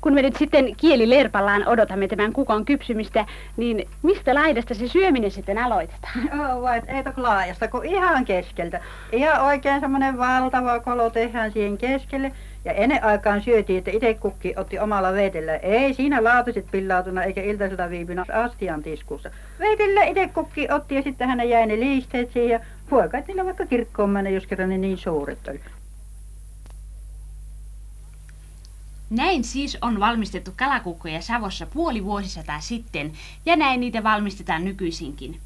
Kun 0.00 0.14
me 0.14 0.22
nyt 0.22 0.36
sitten 0.36 0.76
kielilerpallaan 0.76 1.68
odotamme 1.68 2.08
tämän 2.08 2.32
kukon 2.32 2.64
kypsymistä, 2.64 3.26
niin 3.56 3.88
mistä 4.02 4.34
laidasta 4.34 4.74
se 4.74 4.88
syöminen 4.88 5.30
sitten 5.30 5.58
aloitetaan? 5.58 6.30
Oh, 6.40 6.62
vai, 6.62 6.82
ei 6.88 7.04
toki 7.04 7.20
laajasta, 7.20 7.68
kun 7.68 7.84
ihan 7.84 8.24
keskeltä. 8.24 8.80
Ihan 9.12 9.42
oikein 9.46 9.80
semmoinen 9.80 10.18
valtava 10.18 10.80
kolo 10.80 11.10
tehdään 11.10 11.52
siihen 11.52 11.78
keskelle. 11.78 12.32
Ja 12.64 12.72
ennen 12.72 13.04
aikaan 13.04 13.42
syötiin, 13.42 13.78
että 13.78 13.90
itse 13.90 14.14
kukki 14.14 14.54
otti 14.56 14.78
omalla 14.78 15.12
veitellä. 15.12 15.56
Ei 15.56 15.94
siinä 15.94 16.24
laatuiset 16.24 16.66
pillautuna 16.70 17.24
eikä 17.24 17.42
iltaiselta 17.42 17.90
viipynyt 17.90 18.30
astian 18.30 18.82
tiskussa. 18.82 19.30
Veitellä 19.58 20.04
itse 20.04 20.30
kukki 20.34 20.68
otti 20.70 20.94
ja 20.94 21.02
sitten 21.02 21.28
hänen 21.28 21.48
jäi 21.48 21.66
ne 21.66 21.76
liisteet 21.76 22.32
siihen 22.32 22.60
ja 22.88 22.90
poika, 22.90 23.18
niillä 23.26 23.44
vaikka 23.44 23.66
kirkkoon 23.66 24.10
mennä, 24.10 24.30
jos 24.30 24.46
kerran 24.46 24.68
ne 24.68 24.78
niin 24.78 24.98
suuret 24.98 25.48
oli. 25.48 25.60
Näin 29.10 29.44
siis 29.44 29.78
on 29.80 30.00
valmistettu 30.00 30.50
kalakukkoja 30.56 31.22
Savossa 31.22 31.66
puoli 31.66 32.04
vuosisataa 32.04 32.60
sitten, 32.60 33.12
ja 33.46 33.56
näin 33.56 33.80
niitä 33.80 34.02
valmistetaan 34.02 34.64
nykyisinkin. 34.64 35.40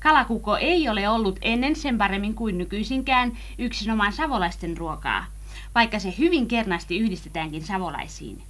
Kalakukko 0.00 0.56
ei 0.56 0.88
ole 0.88 1.08
ollut 1.08 1.38
ennen 1.42 1.76
sen 1.76 1.98
paremmin 1.98 2.34
kuin 2.34 2.58
nykyisinkään 2.58 3.32
yksinomaan 3.58 4.12
savolaisten 4.12 4.76
ruokaa, 4.76 5.26
vaikka 5.74 5.98
se 5.98 6.14
hyvin 6.18 6.48
kernasti 6.48 6.98
yhdistetäänkin 6.98 7.64
savolaisiin. 7.64 8.42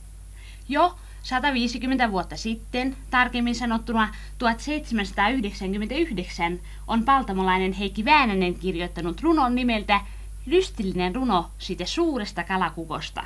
Jo 0.68 0.94
150 1.22 2.10
vuotta 2.10 2.36
sitten, 2.36 2.96
tarkemmin 3.10 3.54
sanottuna 3.54 4.14
1799, 4.38 6.60
on 6.86 7.04
paltamolainen 7.04 7.72
Heikki 7.72 8.04
Väänänen 8.04 8.54
kirjoittanut 8.54 9.20
runon 9.20 9.54
nimeltä 9.54 10.00
Lystillinen 10.46 11.14
runo 11.14 11.50
siitä 11.58 11.84
suuresta 11.84 12.44
kalakukosta. 12.44 13.24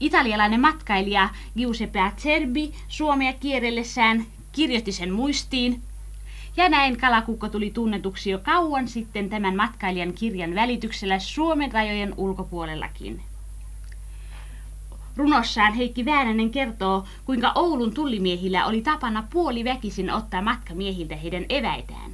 Italialainen 0.00 0.60
matkailija 0.60 1.28
Giuseppe 1.56 2.00
Acerbi 2.00 2.74
Suomea 2.88 3.32
kierrellessään 3.32 4.26
kirjoitti 4.52 4.92
sen 4.92 5.12
muistiin, 5.12 5.82
ja 6.56 6.68
näin 6.68 6.96
kalakukko 6.96 7.48
tuli 7.48 7.70
tunnetuksi 7.70 8.30
jo 8.30 8.38
kauan 8.38 8.88
sitten 8.88 9.30
tämän 9.30 9.56
matkailijan 9.56 10.12
kirjan 10.12 10.54
välityksellä 10.54 11.18
Suomen 11.18 11.72
rajojen 11.72 12.14
ulkopuolellakin. 12.16 13.22
Runossaan 15.16 15.74
Heikki 15.74 16.04
Väänänen 16.04 16.50
kertoo, 16.50 17.04
kuinka 17.24 17.52
Oulun 17.54 17.94
tullimiehillä 17.94 18.66
oli 18.66 18.82
tapana 18.82 19.24
puoli 19.32 19.64
väkisin 19.64 20.10
ottaa 20.10 20.42
matkamiehiltä 20.42 21.16
heidän 21.16 21.44
eväitään. 21.48 22.12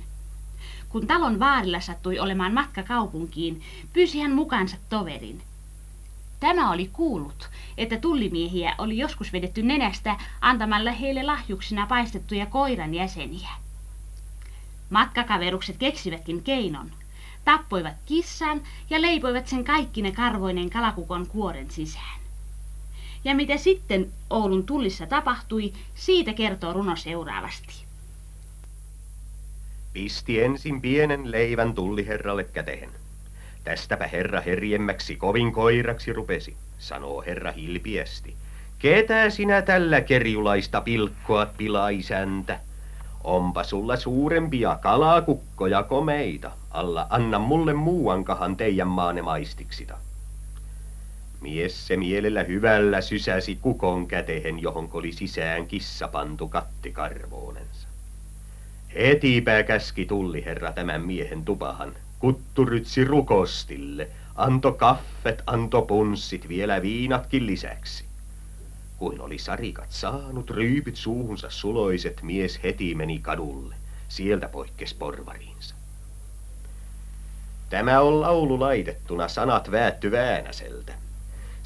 Kun 0.88 1.06
talon 1.06 1.38
vaarilla 1.38 1.80
sattui 1.80 2.18
olemaan 2.18 2.54
matka 2.54 2.82
kaupunkiin, 2.82 3.62
pyysi 3.92 4.20
hän 4.20 4.32
mukaansa 4.32 4.76
toverin. 4.88 5.42
Tämä 6.40 6.70
oli 6.70 6.90
kuullut, 6.92 7.50
että 7.78 7.96
tullimiehiä 7.96 8.74
oli 8.78 8.98
joskus 8.98 9.32
vedetty 9.32 9.62
nenästä 9.62 10.16
antamalla 10.40 10.92
heille 10.92 11.22
lahjuksina 11.22 11.86
paistettuja 11.86 12.46
koiran 12.46 12.94
jäseniä. 12.94 13.50
Matkakaverukset 14.90 15.76
keksivätkin 15.76 16.42
keinon. 16.42 16.90
Tappoivat 17.44 17.94
kissan 18.06 18.60
ja 18.90 19.02
leipoivat 19.02 19.48
sen 19.48 19.64
kaikki 19.64 20.02
ne 20.02 20.12
karvoinen 20.12 20.70
kalakukon 20.70 21.26
kuoren 21.26 21.70
sisään. 21.70 22.18
Ja 23.28 23.34
mitä 23.34 23.56
sitten 23.56 24.10
Oulun 24.30 24.66
tullissa 24.66 25.06
tapahtui, 25.06 25.72
siitä 25.94 26.32
kertoo 26.32 26.72
runo 26.72 26.96
seuraavasti. 26.96 27.84
Pisti 29.92 30.40
ensin 30.40 30.80
pienen 30.80 31.30
leivän 31.30 31.74
tulliherralle 31.74 32.44
käteen. 32.44 32.90
Tästäpä 33.64 34.06
herra 34.06 34.40
herjemmäksi 34.40 35.16
kovin 35.16 35.52
koiraksi 35.52 36.12
rupesi, 36.12 36.56
sanoo 36.78 37.22
herra 37.26 37.52
hilpiesti. 37.52 38.34
Ketä 38.78 39.30
sinä 39.30 39.62
tällä 39.62 40.00
kerjulaista 40.00 40.80
pilkkoat 40.80 41.56
pilaisäntä? 41.56 42.60
Onpa 43.24 43.64
sulla 43.64 43.96
suurempia 43.96 44.78
kalakukkoja 44.82 45.82
komeita. 45.82 46.50
Alla 46.70 47.06
anna 47.10 47.38
mulle 47.38 47.74
muuankahan 47.74 48.56
teidän 48.56 48.88
maane 48.88 49.22
maistiksita. 49.22 50.07
Mies 51.40 51.86
se 51.86 51.96
mielellä 51.96 52.42
hyvällä 52.42 53.00
sysäsi 53.00 53.56
kukon 53.56 54.06
kätehen, 54.06 54.58
johon 54.58 54.88
oli 54.92 55.12
sisään 55.12 55.66
kissa 55.66 56.08
pantu 56.08 56.48
kattikarvoonensa. 56.48 57.88
Hetipä 58.94 59.62
käski 59.62 60.06
tulliherra 60.06 60.72
tämän 60.72 61.06
miehen 61.06 61.44
tupahan, 61.44 61.94
kutturytsi 62.18 63.04
rukostille, 63.04 64.08
anto 64.34 64.72
kaffet, 64.72 65.42
anto 65.46 65.82
punssit, 65.82 66.48
vielä 66.48 66.82
viinatkin 66.82 67.46
lisäksi. 67.46 68.04
Kuin 68.96 69.20
oli 69.20 69.38
sarikat 69.38 69.90
saanut, 69.90 70.50
ryypyt 70.50 70.96
suuhunsa 70.96 71.50
suloiset, 71.50 72.22
mies 72.22 72.60
heti 72.62 72.94
meni 72.94 73.18
kadulle, 73.18 73.74
sieltä 74.08 74.48
poikkes 74.48 74.94
porvariinsa. 74.94 75.74
Tämä 77.70 78.00
on 78.00 78.20
laulu 78.20 78.60
laitettuna, 78.60 79.28
sanat 79.28 79.70
väätty 79.70 80.10
Väänäseltä. 80.10 80.92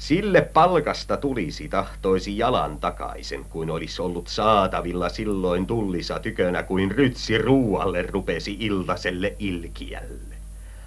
Sille 0.03 0.41
palkasta 0.41 1.17
tulisi 1.17 1.69
tahtoisi 1.69 2.37
jalan 2.37 2.77
takaisen, 2.77 3.45
kuin 3.49 3.69
olisi 3.69 4.01
ollut 4.01 4.27
saatavilla 4.27 5.09
silloin 5.09 5.65
tullisa 5.65 6.19
tykönä, 6.19 6.63
kuin 6.63 6.91
rytsi 6.91 7.37
ruualle 7.37 8.01
rupesi 8.01 8.57
iltaselle 8.59 9.35
ilkiälle. 9.39 10.35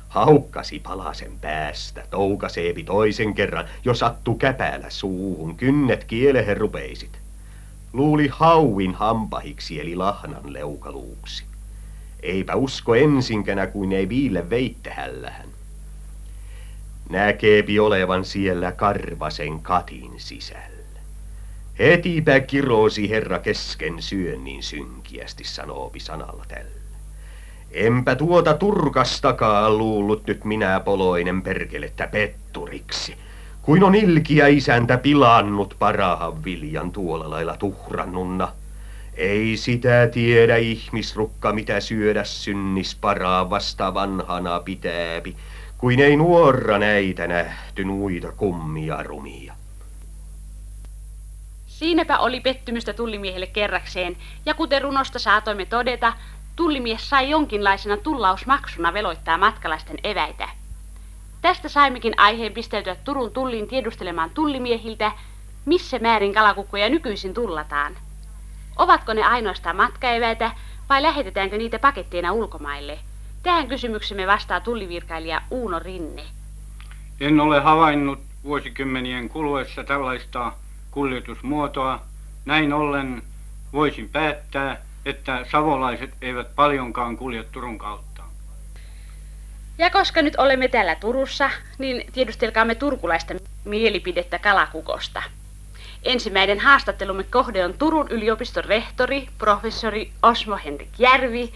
Haukkasi 0.08 0.78
palasen 0.78 1.32
päästä, 1.40 2.04
toukaseepi 2.11 2.85
toisen 2.85 3.35
kerran, 3.35 3.64
jo 3.85 3.94
sattu 3.94 4.35
käpälä 4.35 4.90
suuhun, 4.90 5.56
kynnet 5.56 6.04
kielehen 6.04 6.56
rupeisit. 6.56 7.18
Luuli 7.92 8.28
hauin 8.32 8.94
hampahiksi 8.94 9.80
eli 9.80 9.96
lahnan 9.96 10.52
leukaluuksi. 10.52 11.44
Eipä 12.23 12.54
usko 12.54 12.94
ensinkänä, 12.94 13.66
kuin 13.66 13.92
ei 13.92 14.08
viille 14.08 14.50
veittehällähän 14.50 15.55
näkeepi 17.10 17.78
olevan 17.78 18.25
siellä 18.25 18.72
karvasen 18.72 19.60
katin 19.60 20.12
sisällä. 20.16 21.00
Hetipä 21.78 22.40
kirosi 22.40 23.10
herra 23.10 23.38
kesken 23.38 24.02
syönnin 24.02 24.62
synkiästi, 24.62 25.44
sanoopi 25.44 26.00
sanalla 26.00 26.44
tällä. 26.48 26.76
Enpä 27.70 28.14
tuota 28.14 28.54
turkastakaan 28.54 29.78
luullut 29.78 30.26
nyt 30.26 30.44
minä 30.44 30.80
poloinen 30.80 31.42
perkelettä 31.42 32.06
petturiksi, 32.06 33.16
kuin 33.62 33.84
on 33.84 33.94
ilkiä 33.94 34.46
isäntä 34.46 34.98
pilannut 34.98 35.76
parahan 35.78 36.44
viljan 36.44 36.92
tuolla 36.92 37.30
lailla 37.30 37.56
tuhrannunna. 37.56 38.48
Ei 39.14 39.56
sitä 39.56 40.08
tiedä 40.12 40.56
ihmisrukka, 40.56 41.52
mitä 41.52 41.80
syödä 41.80 42.25
synnis 42.25 42.96
paraa 43.00 43.50
vasta 43.50 43.94
vanhana 43.94 44.60
pitääpi, 44.60 45.36
kuin 45.78 46.00
ei 46.00 46.16
nuorra 46.16 46.78
näitä 46.78 47.26
nähty 47.26 47.85
nuita 47.85 48.33
kummia 48.33 49.02
rumia. 49.02 49.54
Siinäpä 51.66 52.18
oli 52.18 52.40
pettymystä 52.40 52.92
tullimiehelle 52.92 53.47
kerrakseen, 53.47 54.16
ja 54.47 54.54
kuten 54.54 54.83
runosta 54.83 55.18
saatoimme 55.18 55.64
todeta, 55.64 56.12
tullimies 56.56 57.09
sai 57.09 57.30
jonkinlaisena 57.30 57.97
tullausmaksuna 57.97 58.92
veloittaa 58.92 59.38
matkalaisten 59.38 59.99
eväitä. 60.04 60.49
Tästä 61.42 61.68
saimmekin 61.68 62.14
aiheen 62.16 62.52
pisteltyä 62.52 62.97
Turun 63.04 63.30
tulliin 63.30 63.68
tiedustelemaan 63.68 64.30
tullimiehiltä, 64.30 65.12
missä 65.64 65.99
määrin 65.99 66.35
kalakukkoja 66.35 66.88
nykyisin 66.88 67.35
tullataan. 67.35 67.97
Ovatko 68.76 69.12
ne 69.12 69.23
ainoastaan 69.23 69.76
matkaeväitä 69.76 70.50
vai 70.88 71.02
lähetetäänkö 71.02 71.56
niitä 71.56 71.78
paketteina 71.78 72.33
ulkomaille? 72.33 72.99
Tähän 73.46 73.68
kysymyksemme 73.68 74.26
vastaa 74.26 74.60
tullivirkailija 74.60 75.42
Uuno 75.50 75.78
Rinne. 75.78 76.22
En 77.20 77.40
ole 77.40 77.60
havainnut 77.60 78.18
vuosikymmenien 78.44 79.28
kuluessa 79.28 79.84
tällaista 79.84 80.52
kuljetusmuotoa. 80.90 82.00
Näin 82.44 82.72
ollen 82.72 83.22
voisin 83.72 84.08
päättää, 84.08 84.76
että 85.04 85.46
savolaiset 85.50 86.10
eivät 86.22 86.54
paljonkaan 86.54 87.16
kulje 87.16 87.42
Turun 87.42 87.78
kautta. 87.78 88.22
Ja 89.78 89.90
koska 89.90 90.22
nyt 90.22 90.36
olemme 90.36 90.68
täällä 90.68 90.94
Turussa, 90.94 91.50
niin 91.78 92.12
tiedustelkaamme 92.12 92.74
turkulaista 92.74 93.34
mielipidettä 93.64 94.38
kalakukosta. 94.38 95.22
Ensimmäinen 96.02 96.60
haastattelumme 96.60 97.24
kohde 97.24 97.64
on 97.64 97.74
Turun 97.74 98.08
yliopiston 98.10 98.64
rehtori, 98.64 99.28
professori 99.38 100.10
Osmo 100.22 100.58
Henrik 100.64 100.98
Järvi, 100.98 101.52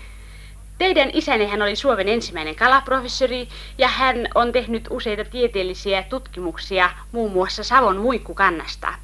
Teidän 0.80 1.10
isänne 1.12 1.46
hän 1.46 1.62
oli 1.62 1.76
Suomen 1.76 2.08
ensimmäinen 2.08 2.56
kalaprofessori 2.56 3.49
ja 3.78 3.88
hän 3.88 4.16
on 4.34 4.52
tehnyt 4.52 4.87
useita 4.90 5.25
tieteellisiä 5.25 6.02
tutkimuksia 6.02 6.90
muun 7.12 7.32
muassa 7.32 7.64
Savon 7.64 7.96
muikkukannasta. 7.96 8.94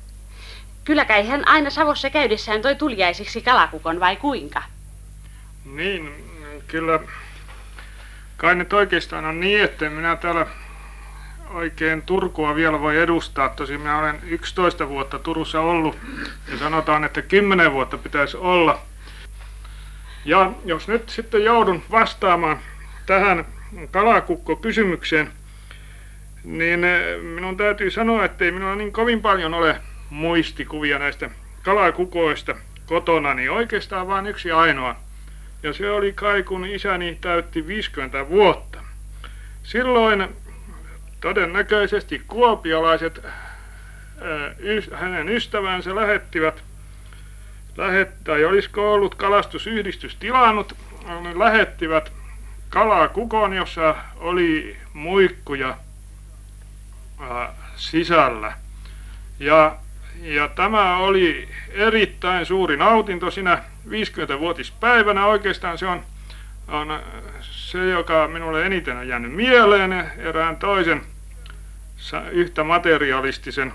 Kyllä 0.85 1.04
kai 1.04 1.26
hän 1.26 1.49
aina 1.49 1.71
Savossa 1.71 2.11
käydessään 2.11 2.62
toi 2.62 2.75
tuliaisiksi 2.75 3.42
kalakukon 3.42 4.00
vai 4.00 4.16
kuinka? 4.16 4.62
Niin, 5.65 6.15
kyllä 6.67 7.00
kai 8.36 8.54
nyt 8.54 8.73
oikeastaan 8.73 9.25
on 9.25 9.41
niin, 9.41 9.65
että 9.65 9.91
minä 9.91 10.17
täällä 10.17 10.47
oikein 11.50 12.02
Turkua 12.02 12.54
vielä 12.54 12.80
voi 12.80 12.99
edustaa. 12.99 13.49
Tosin 13.49 13.80
minä 13.80 13.99
olen 13.99 14.21
11 14.23 14.89
vuotta 14.89 15.19
Turussa 15.19 15.60
ollut 15.60 15.97
ja 16.52 16.58
sanotaan, 16.58 17.04
että 17.04 17.23
10 17.23 17.73
vuotta 17.73 17.99
pitäisi 17.99 18.36
olla. 18.36 18.86
Ja 20.26 20.52
jos 20.65 20.89
nyt 20.89 21.08
sitten 21.08 21.45
joudun 21.45 21.82
vastaamaan 21.91 22.58
tähän 23.06 23.45
kalakukko-kysymykseen, 23.91 25.30
niin 26.45 26.84
eh, 26.84 27.23
minun 27.23 27.56
täytyy 27.56 27.91
sanoa, 27.91 28.25
että 28.25 28.45
ei 28.45 28.50
minulla 28.50 28.76
niin 28.76 28.93
kovin 28.93 29.23
paljon 29.23 29.54
ole 29.54 29.80
muistikuvia 30.10 30.99
näistä 30.99 31.30
kalakukoista 31.62 32.54
kotona, 32.86 33.34
niin 33.34 33.50
oikeastaan 33.50 34.06
vain 34.06 34.26
yksi 34.26 34.50
ainoa. 34.50 34.97
Ja 35.62 35.73
se 35.73 35.91
oli 35.91 36.12
kai, 36.12 36.43
kun 36.43 36.65
isäni 36.65 37.19
täytti 37.21 37.67
50 37.67 38.28
vuotta. 38.28 38.80
Silloin 39.62 40.28
todennäköisesti 41.21 42.23
kuopialaiset 42.26 43.25
äh, 43.25 43.32
hänen 44.93 45.28
ystävänsä 45.28 45.95
lähettivät 45.95 46.66
lähet, 47.76 48.25
tai 48.25 48.45
olisiko 48.45 48.95
ollut 48.95 49.15
kalastusyhdistys 49.15 50.17
tilannut, 50.17 50.76
niin 51.23 51.39
lähettivät 51.39 52.12
kalakukon, 52.71 53.52
jossa 53.52 53.95
oli 54.17 54.76
muikkuja 54.93 55.76
ää, 57.21 57.52
sisällä. 57.76 58.52
Ja, 59.41 59.76
ja 60.23 60.49
tämä 60.49 60.97
oli 60.97 61.49
erittäin 61.71 62.47
suuri 62.47 62.76
nautinto 62.76 63.30
siinä 63.30 63.62
50-vuotispäivänä. 63.89 65.26
Oikeastaan 65.26 65.78
se 65.78 65.86
on, 65.86 66.02
on 66.69 67.00
se, 67.41 67.91
joka 67.91 68.28
minulle 68.28 68.67
eniten 68.67 68.97
on 68.97 69.08
jäänyt 69.08 69.32
mieleen 69.32 70.12
erään 70.19 70.56
toisen 70.56 71.02
yhtä 72.32 72.65
materialistisen 72.65 73.73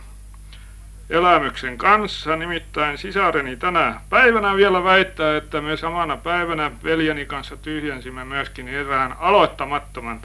elämyksen 1.11 1.77
kanssa. 1.77 2.35
Nimittäin 2.35 2.97
sisareni 2.97 3.55
tänä 3.55 4.01
päivänä 4.09 4.55
vielä 4.55 4.83
väittää, 4.83 5.37
että 5.37 5.61
me 5.61 5.77
samana 5.77 6.17
päivänä 6.17 6.71
veljeni 6.83 7.25
kanssa 7.25 7.57
tyhjensimme 7.57 8.25
myöskin 8.25 8.67
erään 8.67 9.15
aloittamattoman 9.19 10.21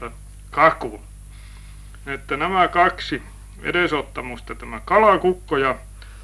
kakun. 0.51 0.99
Että 2.05 2.37
nämä 2.37 2.67
kaksi 2.67 3.21
edesottamusta, 3.63 4.55
tämä 4.55 4.81
kalakukko 4.85 5.57
ja 5.57 5.75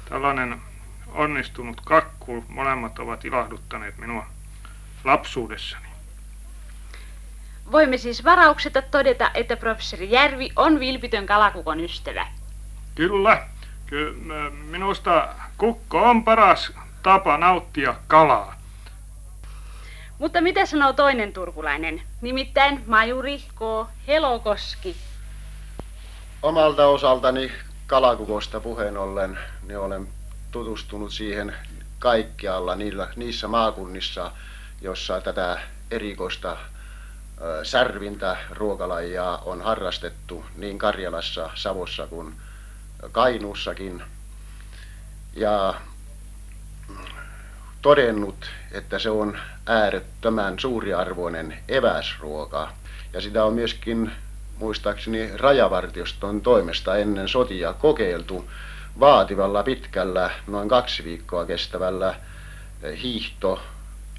tällainen 0.08 0.60
onnistunut 1.12 1.80
kakku, 1.84 2.44
molemmat 2.48 2.98
ovat 2.98 3.24
ilahduttaneet 3.24 3.98
minua 3.98 4.26
lapsuudessani. 5.04 5.88
Voimme 7.72 7.96
siis 7.98 8.24
varauksetta 8.24 8.82
todeta, 8.82 9.30
että 9.34 9.56
professori 9.56 10.10
Järvi 10.10 10.50
on 10.56 10.80
vilpitön 10.80 11.26
kalakukon 11.26 11.80
ystävä. 11.80 12.26
Kyllä. 12.94 13.53
Kyllä 13.94 14.50
minusta 14.50 15.28
kukko 15.58 16.02
on 16.02 16.24
paras 16.24 16.72
tapa 17.02 17.38
nauttia 17.38 17.94
kalaa. 18.06 18.54
Mutta 20.18 20.40
mitä 20.40 20.66
sanoo 20.66 20.92
toinen 20.92 21.32
turkulainen, 21.32 22.02
nimittäin 22.20 22.82
Majuri 22.86 23.38
K. 23.38 23.88
Helokoski? 24.06 24.96
Omalta 26.42 26.86
osaltani 26.86 27.52
kalakukosta 27.86 28.60
puheen 28.60 28.96
ollen, 28.96 29.38
niin 29.66 29.78
olen 29.78 30.08
tutustunut 30.50 31.12
siihen 31.12 31.54
kaikkialla 31.98 32.74
niillä, 32.74 33.08
niissä 33.16 33.48
maakunnissa, 33.48 34.30
jossa 34.80 35.20
tätä 35.20 35.60
erikoista 35.90 36.56
särvintä 37.62 38.36
ruokalajia 38.50 39.38
on 39.44 39.62
harrastettu 39.62 40.44
niin 40.56 40.78
Karjalassa, 40.78 41.50
Savossa 41.54 42.06
kuin 42.06 42.34
Kainuussakin 43.12 44.02
ja 45.36 45.74
todennut, 47.82 48.50
että 48.72 48.98
se 48.98 49.10
on 49.10 49.38
äärettömän 49.66 50.58
suuriarvoinen 50.58 51.58
eväsruoka. 51.68 52.68
Ja 53.12 53.20
sitä 53.20 53.44
on 53.44 53.54
myöskin 53.54 54.12
muistaakseni 54.58 55.36
rajavartioston 55.36 56.40
toimesta 56.40 56.96
ennen 56.96 57.28
sotia 57.28 57.72
kokeiltu 57.72 58.50
vaativalla 59.00 59.62
pitkällä, 59.62 60.30
noin 60.46 60.68
kaksi 60.68 61.04
viikkoa 61.04 61.46
kestävällä 61.46 62.14
hiihto 63.02 63.60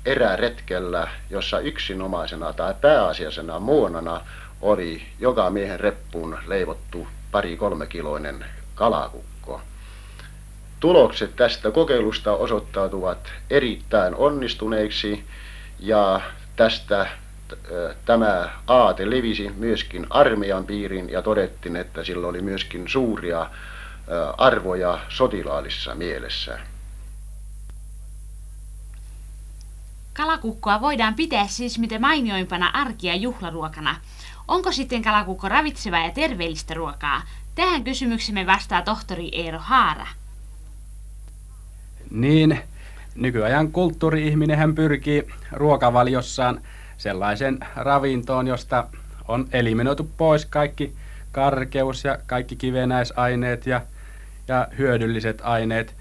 eräretkellä, 0.05 1.07
jossa 1.29 1.59
yksinomaisena 1.59 2.53
tai 2.53 2.73
pääasiasena 2.81 3.59
muonana 3.59 4.21
oli 4.61 5.07
joka 5.19 5.49
miehen 5.49 5.79
reppuun 5.79 6.37
leivottu 6.47 7.07
pari-kolme 7.31 7.87
kiloinen 7.87 8.45
kalakukko. 8.75 9.61
Tulokset 10.79 11.35
tästä 11.35 11.71
kokeilusta 11.71 12.31
osoittautuvat 12.31 13.31
erittäin 13.49 14.15
onnistuneiksi 14.15 15.23
ja 15.79 16.21
tästä 16.55 17.07
tämä 18.05 18.49
aate 18.67 19.09
levisi 19.09 19.51
myöskin 19.57 20.07
armeijan 20.09 20.65
piiriin 20.65 21.09
ja 21.09 21.21
todettiin, 21.21 21.75
että 21.75 22.03
sillä 22.03 22.27
oli 22.27 22.41
myöskin 22.41 22.87
suuria 22.87 23.49
arvoja 24.37 24.99
sotilaallisessa 25.09 25.95
mielessä. 25.95 26.59
Kalakukkoa 30.13 30.81
voidaan 30.81 31.13
pitää 31.13 31.47
siis 31.47 31.79
mitä 31.79 31.99
mainioimpana 31.99 32.69
arki- 32.73 33.07
ja 33.07 33.15
juhlaruokana. 33.15 33.95
Onko 34.47 34.71
sitten 34.71 35.01
kalakukko 35.01 35.49
ravitsevaa 35.49 35.99
ja 35.99 36.11
terveellistä 36.11 36.73
ruokaa? 36.73 37.21
Tähän 37.55 37.83
kysymyksemme 37.83 38.45
vastaa 38.45 38.81
tohtori 38.81 39.29
Eero 39.31 39.59
Haara. 39.59 40.07
Niin, 42.11 42.59
nykyajan 43.15 43.71
kulttuuri-ihminen 43.71 44.57
hän 44.57 44.75
pyrkii 44.75 45.27
ruokavaliossaan 45.51 46.61
sellaisen 46.97 47.59
ravintoon, 47.75 48.47
josta 48.47 48.87
on 49.27 49.47
eliminoitu 49.51 50.09
pois 50.17 50.45
kaikki 50.45 50.95
karkeus 51.31 52.03
ja 52.03 52.17
kaikki 52.25 52.55
kivenäisaineet 52.55 53.67
ja, 53.67 53.81
ja 54.47 54.67
hyödylliset 54.77 55.41
aineet. 55.43 55.95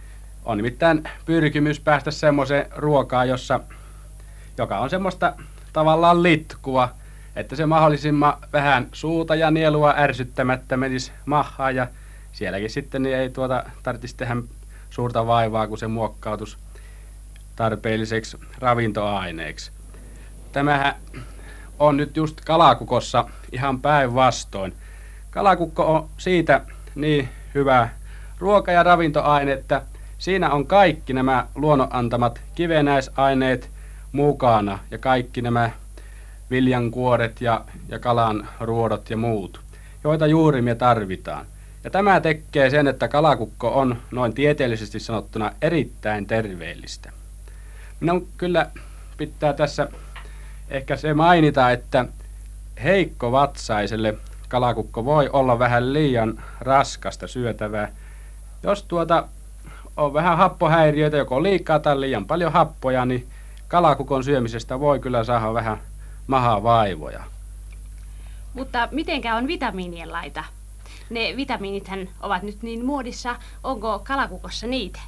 On 0.45 0.57
nimittäin 0.57 1.05
pyrkimys 1.27 1.81
päästä 1.81 2.11
semmoiseen 2.11 2.67
ruokaan, 2.77 3.29
jossa, 3.29 3.61
joka 4.59 4.79
on 4.79 4.91
semmoista 4.91 5.35
tavallaan 5.73 6.23
litkua, 6.23 6.89
että 7.37 7.57
se 7.57 7.67
mahdollisimman 7.67 8.35
vähän 8.53 8.89
suuta 8.93 9.35
ja 9.35 9.51
nielua 9.51 9.95
ärsyttämättä 9.97 10.77
menisi 10.77 11.13
mahaa 11.27 11.71
ja 11.71 11.87
sielläkin 12.33 12.71
sitten 12.71 13.03
niin 13.03 13.17
ei 13.17 13.31
tuota 13.31 13.65
tarvitsisi 13.83 14.17
tehdä 14.17 14.37
suurta 14.91 15.27
vaivaa, 15.27 15.67
kun 15.67 15.79
se 15.79 15.87
muokkautus 15.87 16.59
tarpeelliseksi 17.57 18.37
ravintoaineeksi. 18.59 19.73
Tämähän 20.53 20.95
on 21.79 21.97
nyt 21.97 22.17
just 22.17 22.41
kalakukossa 22.41 23.25
ihan 23.53 23.81
päinvastoin. 23.81 24.75
Kalakukko 25.31 25.95
on 25.95 26.09
siitä 26.19 26.61
niin 26.95 27.29
hyvä 27.55 27.89
ruoka- 28.39 28.73
ja 28.73 28.83
ravintoaine, 28.83 29.53
että 29.53 29.83
siinä 30.19 30.51
on 30.51 30.67
kaikki 30.67 31.13
nämä 31.13 31.47
luonnon 31.55 31.89
antamat 31.91 32.41
kivenäisaineet 32.55 33.71
mukana 34.13 34.79
ja 34.91 34.99
kaikki 34.99 35.43
nämä 35.43 35.71
viljankuoret 36.51 37.41
ja, 37.41 37.65
ja 37.89 37.99
kalan 37.99 38.49
ruodot 38.61 39.11
ja 39.11 39.17
muut, 39.17 39.61
joita 40.05 40.27
juuri 40.27 40.63
me 40.63 40.75
tarvitaan. 40.75 41.47
Ja 41.85 41.91
tämä 41.91 42.21
tekee 42.21 42.71
sen, 42.71 42.89
että 42.89 43.09
kalakukko 43.09 43.69
on 43.69 43.97
noin 44.11 44.35
tieteellisesti 44.35 45.01
sanottuna 45.01 45.53
erittäin 45.63 46.27
terveellistä. 46.27 47.13
Minun 48.01 48.29
kyllä 48.37 48.71
pitää 49.17 49.53
tässä 49.53 49.89
ehkä 50.69 50.97
se 50.97 51.15
mainita, 51.15 51.71
että 51.71 52.05
heikko 52.83 53.33
vatsaiselle 53.33 54.15
kalakukko 54.49 55.05
voi 55.05 55.31
olla 55.33 55.59
vähän 55.59 55.93
liian 55.93 56.43
raskasta 56.61 57.27
syötävää. 57.27 57.89
Jos 58.63 58.83
tuota 58.83 59.29
on 59.97 60.13
vähän 60.13 60.39
happohäiriöitä, 60.39 61.17
joko 61.17 61.43
liikaa 61.43 61.79
tai 61.79 62.01
liian 62.01 62.27
paljon 62.27 62.53
happoja, 62.53 63.05
niin 63.05 63.27
kalakukon 63.69 64.25
syömisestä 64.25 64.81
voi 64.81 65.01
kyllä 65.01 65.25
saada 65.25 65.55
vähän 65.55 65.79
mahavaivoja. 66.27 67.25
Mutta 68.55 68.89
mitenkä 68.93 69.37
on 69.37 69.47
vitamiinien 69.47 70.13
laita? 70.13 70.45
Ne 71.11 71.35
vitamiinithän 71.37 72.09
ovat 72.21 72.43
nyt 72.43 72.63
niin 72.63 72.85
muodissa. 72.85 73.37
Onko 73.65 73.99
kalakukossa 73.99 74.67
niitä? 74.67 75.01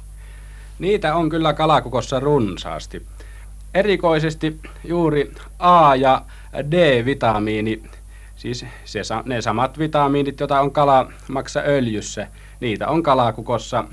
Niitä 0.79 1.15
on 1.15 1.29
kyllä 1.29 1.53
kalakukossa 1.53 2.19
runsaasti. 2.19 3.05
Erikoisesti 3.73 4.59
juuri 4.83 5.31
A- 5.59 5.95
ja 5.95 6.21
D-vitamiini, 6.71 7.83
siis 8.35 8.65
se, 8.85 9.01
ne 9.25 9.41
samat 9.41 9.79
vitamiinit, 9.79 10.39
joita 10.39 10.61
on 10.61 10.71
kalamaksa 10.71 11.59
öljyssä, 11.59 12.27
niitä 12.59 12.87
on 12.87 13.03
kalakukossa. 13.03 13.83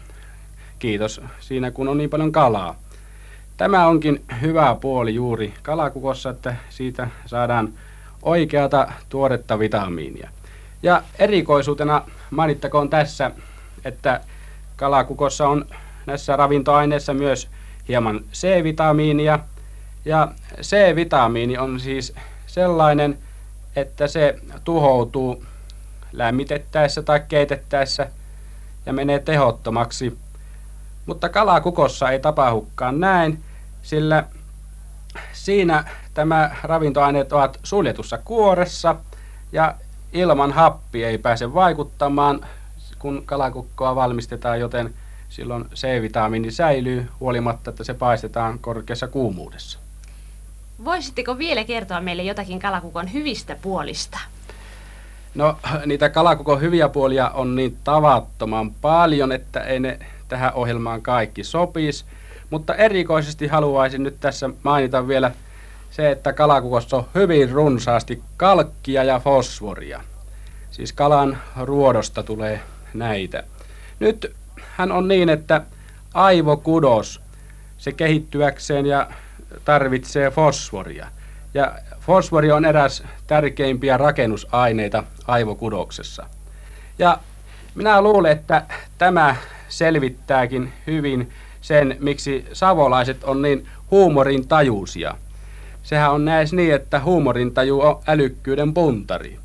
Kiitos 0.79 1.21
siinä, 1.41 1.71
kun 1.71 1.89
on 1.89 1.99
niin 1.99 2.11
paljon 2.11 2.33
kalaa. 2.33 2.77
Tämä 3.57 3.87
onkin 3.87 4.25
hyvä 4.41 4.77
puoli 4.81 5.15
juuri 5.15 5.55
kalakukossa, 5.63 6.31
että 6.31 6.57
siitä 6.71 7.09
saadaan 7.27 7.73
oikeata 8.23 8.93
tuoretta 9.09 9.59
vitamiinia. 9.59 10.31
Ja 10.83 11.03
erikoisuutena 11.19 12.03
mainittakoon 12.31 12.91
tässä, 12.91 13.31
että 13.85 14.21
kalakukossa 14.77 15.49
on 15.49 15.65
näissä 16.07 16.37
ravintoaineissa 16.37 17.15
myös 17.15 17.49
hieman 17.89 18.21
C-vitamiinia. 18.33 19.39
Ja 20.05 20.29
C-vitamiini 20.63 21.59
on 21.59 21.81
siis 21.81 22.15
sellainen, 22.47 23.19
että 23.77 24.07
se 24.07 24.39
tuhoutuu 24.65 25.45
lämmitettäessä 26.13 27.03
tai 27.03 27.21
keitettäessä 27.29 28.11
ja 28.87 28.93
menee 28.93 29.19
tehottomaksi. 29.19 30.19
Mutta 31.07 31.29
kalakukossa 31.29 32.11
ei 32.11 32.19
tapahdukaan 32.19 33.01
näin, 33.01 33.45
sillä 33.83 34.25
siinä 35.33 35.85
tämä 36.15 36.51
ravintoaineet 36.63 37.33
ovat 37.33 37.61
suljetussa 37.63 38.19
kuoressa 38.19 38.97
ja 39.53 39.75
ilman 40.13 40.53
happi 40.53 41.05
ei 41.05 41.19
pääse 41.19 41.55
vaikuttamaan, 41.55 42.47
kun 42.99 43.23
kalakukkoa 43.27 43.95
valmistetaan, 43.95 44.61
joten 44.61 44.95
silloin 45.29 45.65
C-vitamiini 45.75 46.51
säilyy 46.51 47.09
huolimatta, 47.21 47.71
että 47.71 47.85
se 47.85 47.95
paistetaan 47.95 48.59
korkeassa 48.59 49.09
kuumuudessa. 49.09 49.79
Voisitteko 50.85 51.39
vielä 51.39 51.65
kertoa 51.65 52.01
meille 52.01 52.23
jotakin 52.23 52.61
kalakukon 52.61 53.13
hyvistä 53.13 53.57
puolista? 53.63 54.19
No 55.35 55.59
niitä 55.87 56.09
kalakukon 56.09 56.61
hyviä 56.61 56.89
puolia 56.89 57.31
on 57.31 57.57
niin 57.57 57.79
tavattoman 57.85 58.71
paljon, 58.71 59.33
että 59.33 59.61
ei 59.61 59.81
ne 59.81 59.99
tähän 60.29 60.55
ohjelmaan 60.55 61.03
kaikki 61.03 61.45
sopisi. 61.45 62.05
Mutta 62.51 62.75
erikoisesti 62.75 63.47
haluaisin 63.47 64.03
nyt 64.03 64.17
tässä 64.21 64.51
mainita 64.63 65.09
vielä 65.09 65.31
se, 65.91 66.11
että 66.11 66.33
kalakukossa 66.33 66.97
on 66.97 67.07
hyvin 67.15 67.51
runsaasti 67.51 68.23
kalkkia 68.37 69.05
ja 69.05 69.21
fosforia. 69.21 70.01
Siis 70.71 70.93
kalan 70.93 71.39
ruodosta 71.61 72.23
tulee 72.23 72.61
näitä. 72.95 73.43
Nyt 74.01 74.35
hän 74.77 74.93
on 74.93 75.09
niin, 75.09 75.29
että 75.29 75.61
aivokudos, 76.15 77.21
se 77.79 77.93
kehittyäkseen 77.93 78.87
ja 78.87 79.09
tarvitsee 79.65 80.31
fosforia. 80.31 81.07
Ja 81.55 81.75
fosfori 82.01 82.53
on 82.53 82.65
eräs 82.65 83.03
tärkeimpiä 83.27 83.97
rakennusaineita 83.97 85.05
aivokudoksessa. 85.27 86.27
Ja 86.99 87.19
minä 87.75 88.03
luulen, 88.03 88.33
että 88.33 88.63
tämä 88.99 89.37
selvittääkin 89.79 90.73
hyvin 90.87 91.31
sen, 91.61 91.97
miksi 92.01 92.45
savolaiset 92.53 93.25
on 93.25 93.43
niin 93.43 93.67
huumorin 93.91 94.49
tajuisia. 94.49 95.15
Sehän 95.83 96.13
on 96.13 96.25
näis 96.25 96.53
niin, 96.53 96.75
että 96.75 97.01
huumorintaju 97.01 97.81
on 97.81 98.01
älykkyyden 98.07 98.75
puntari. 98.75 99.39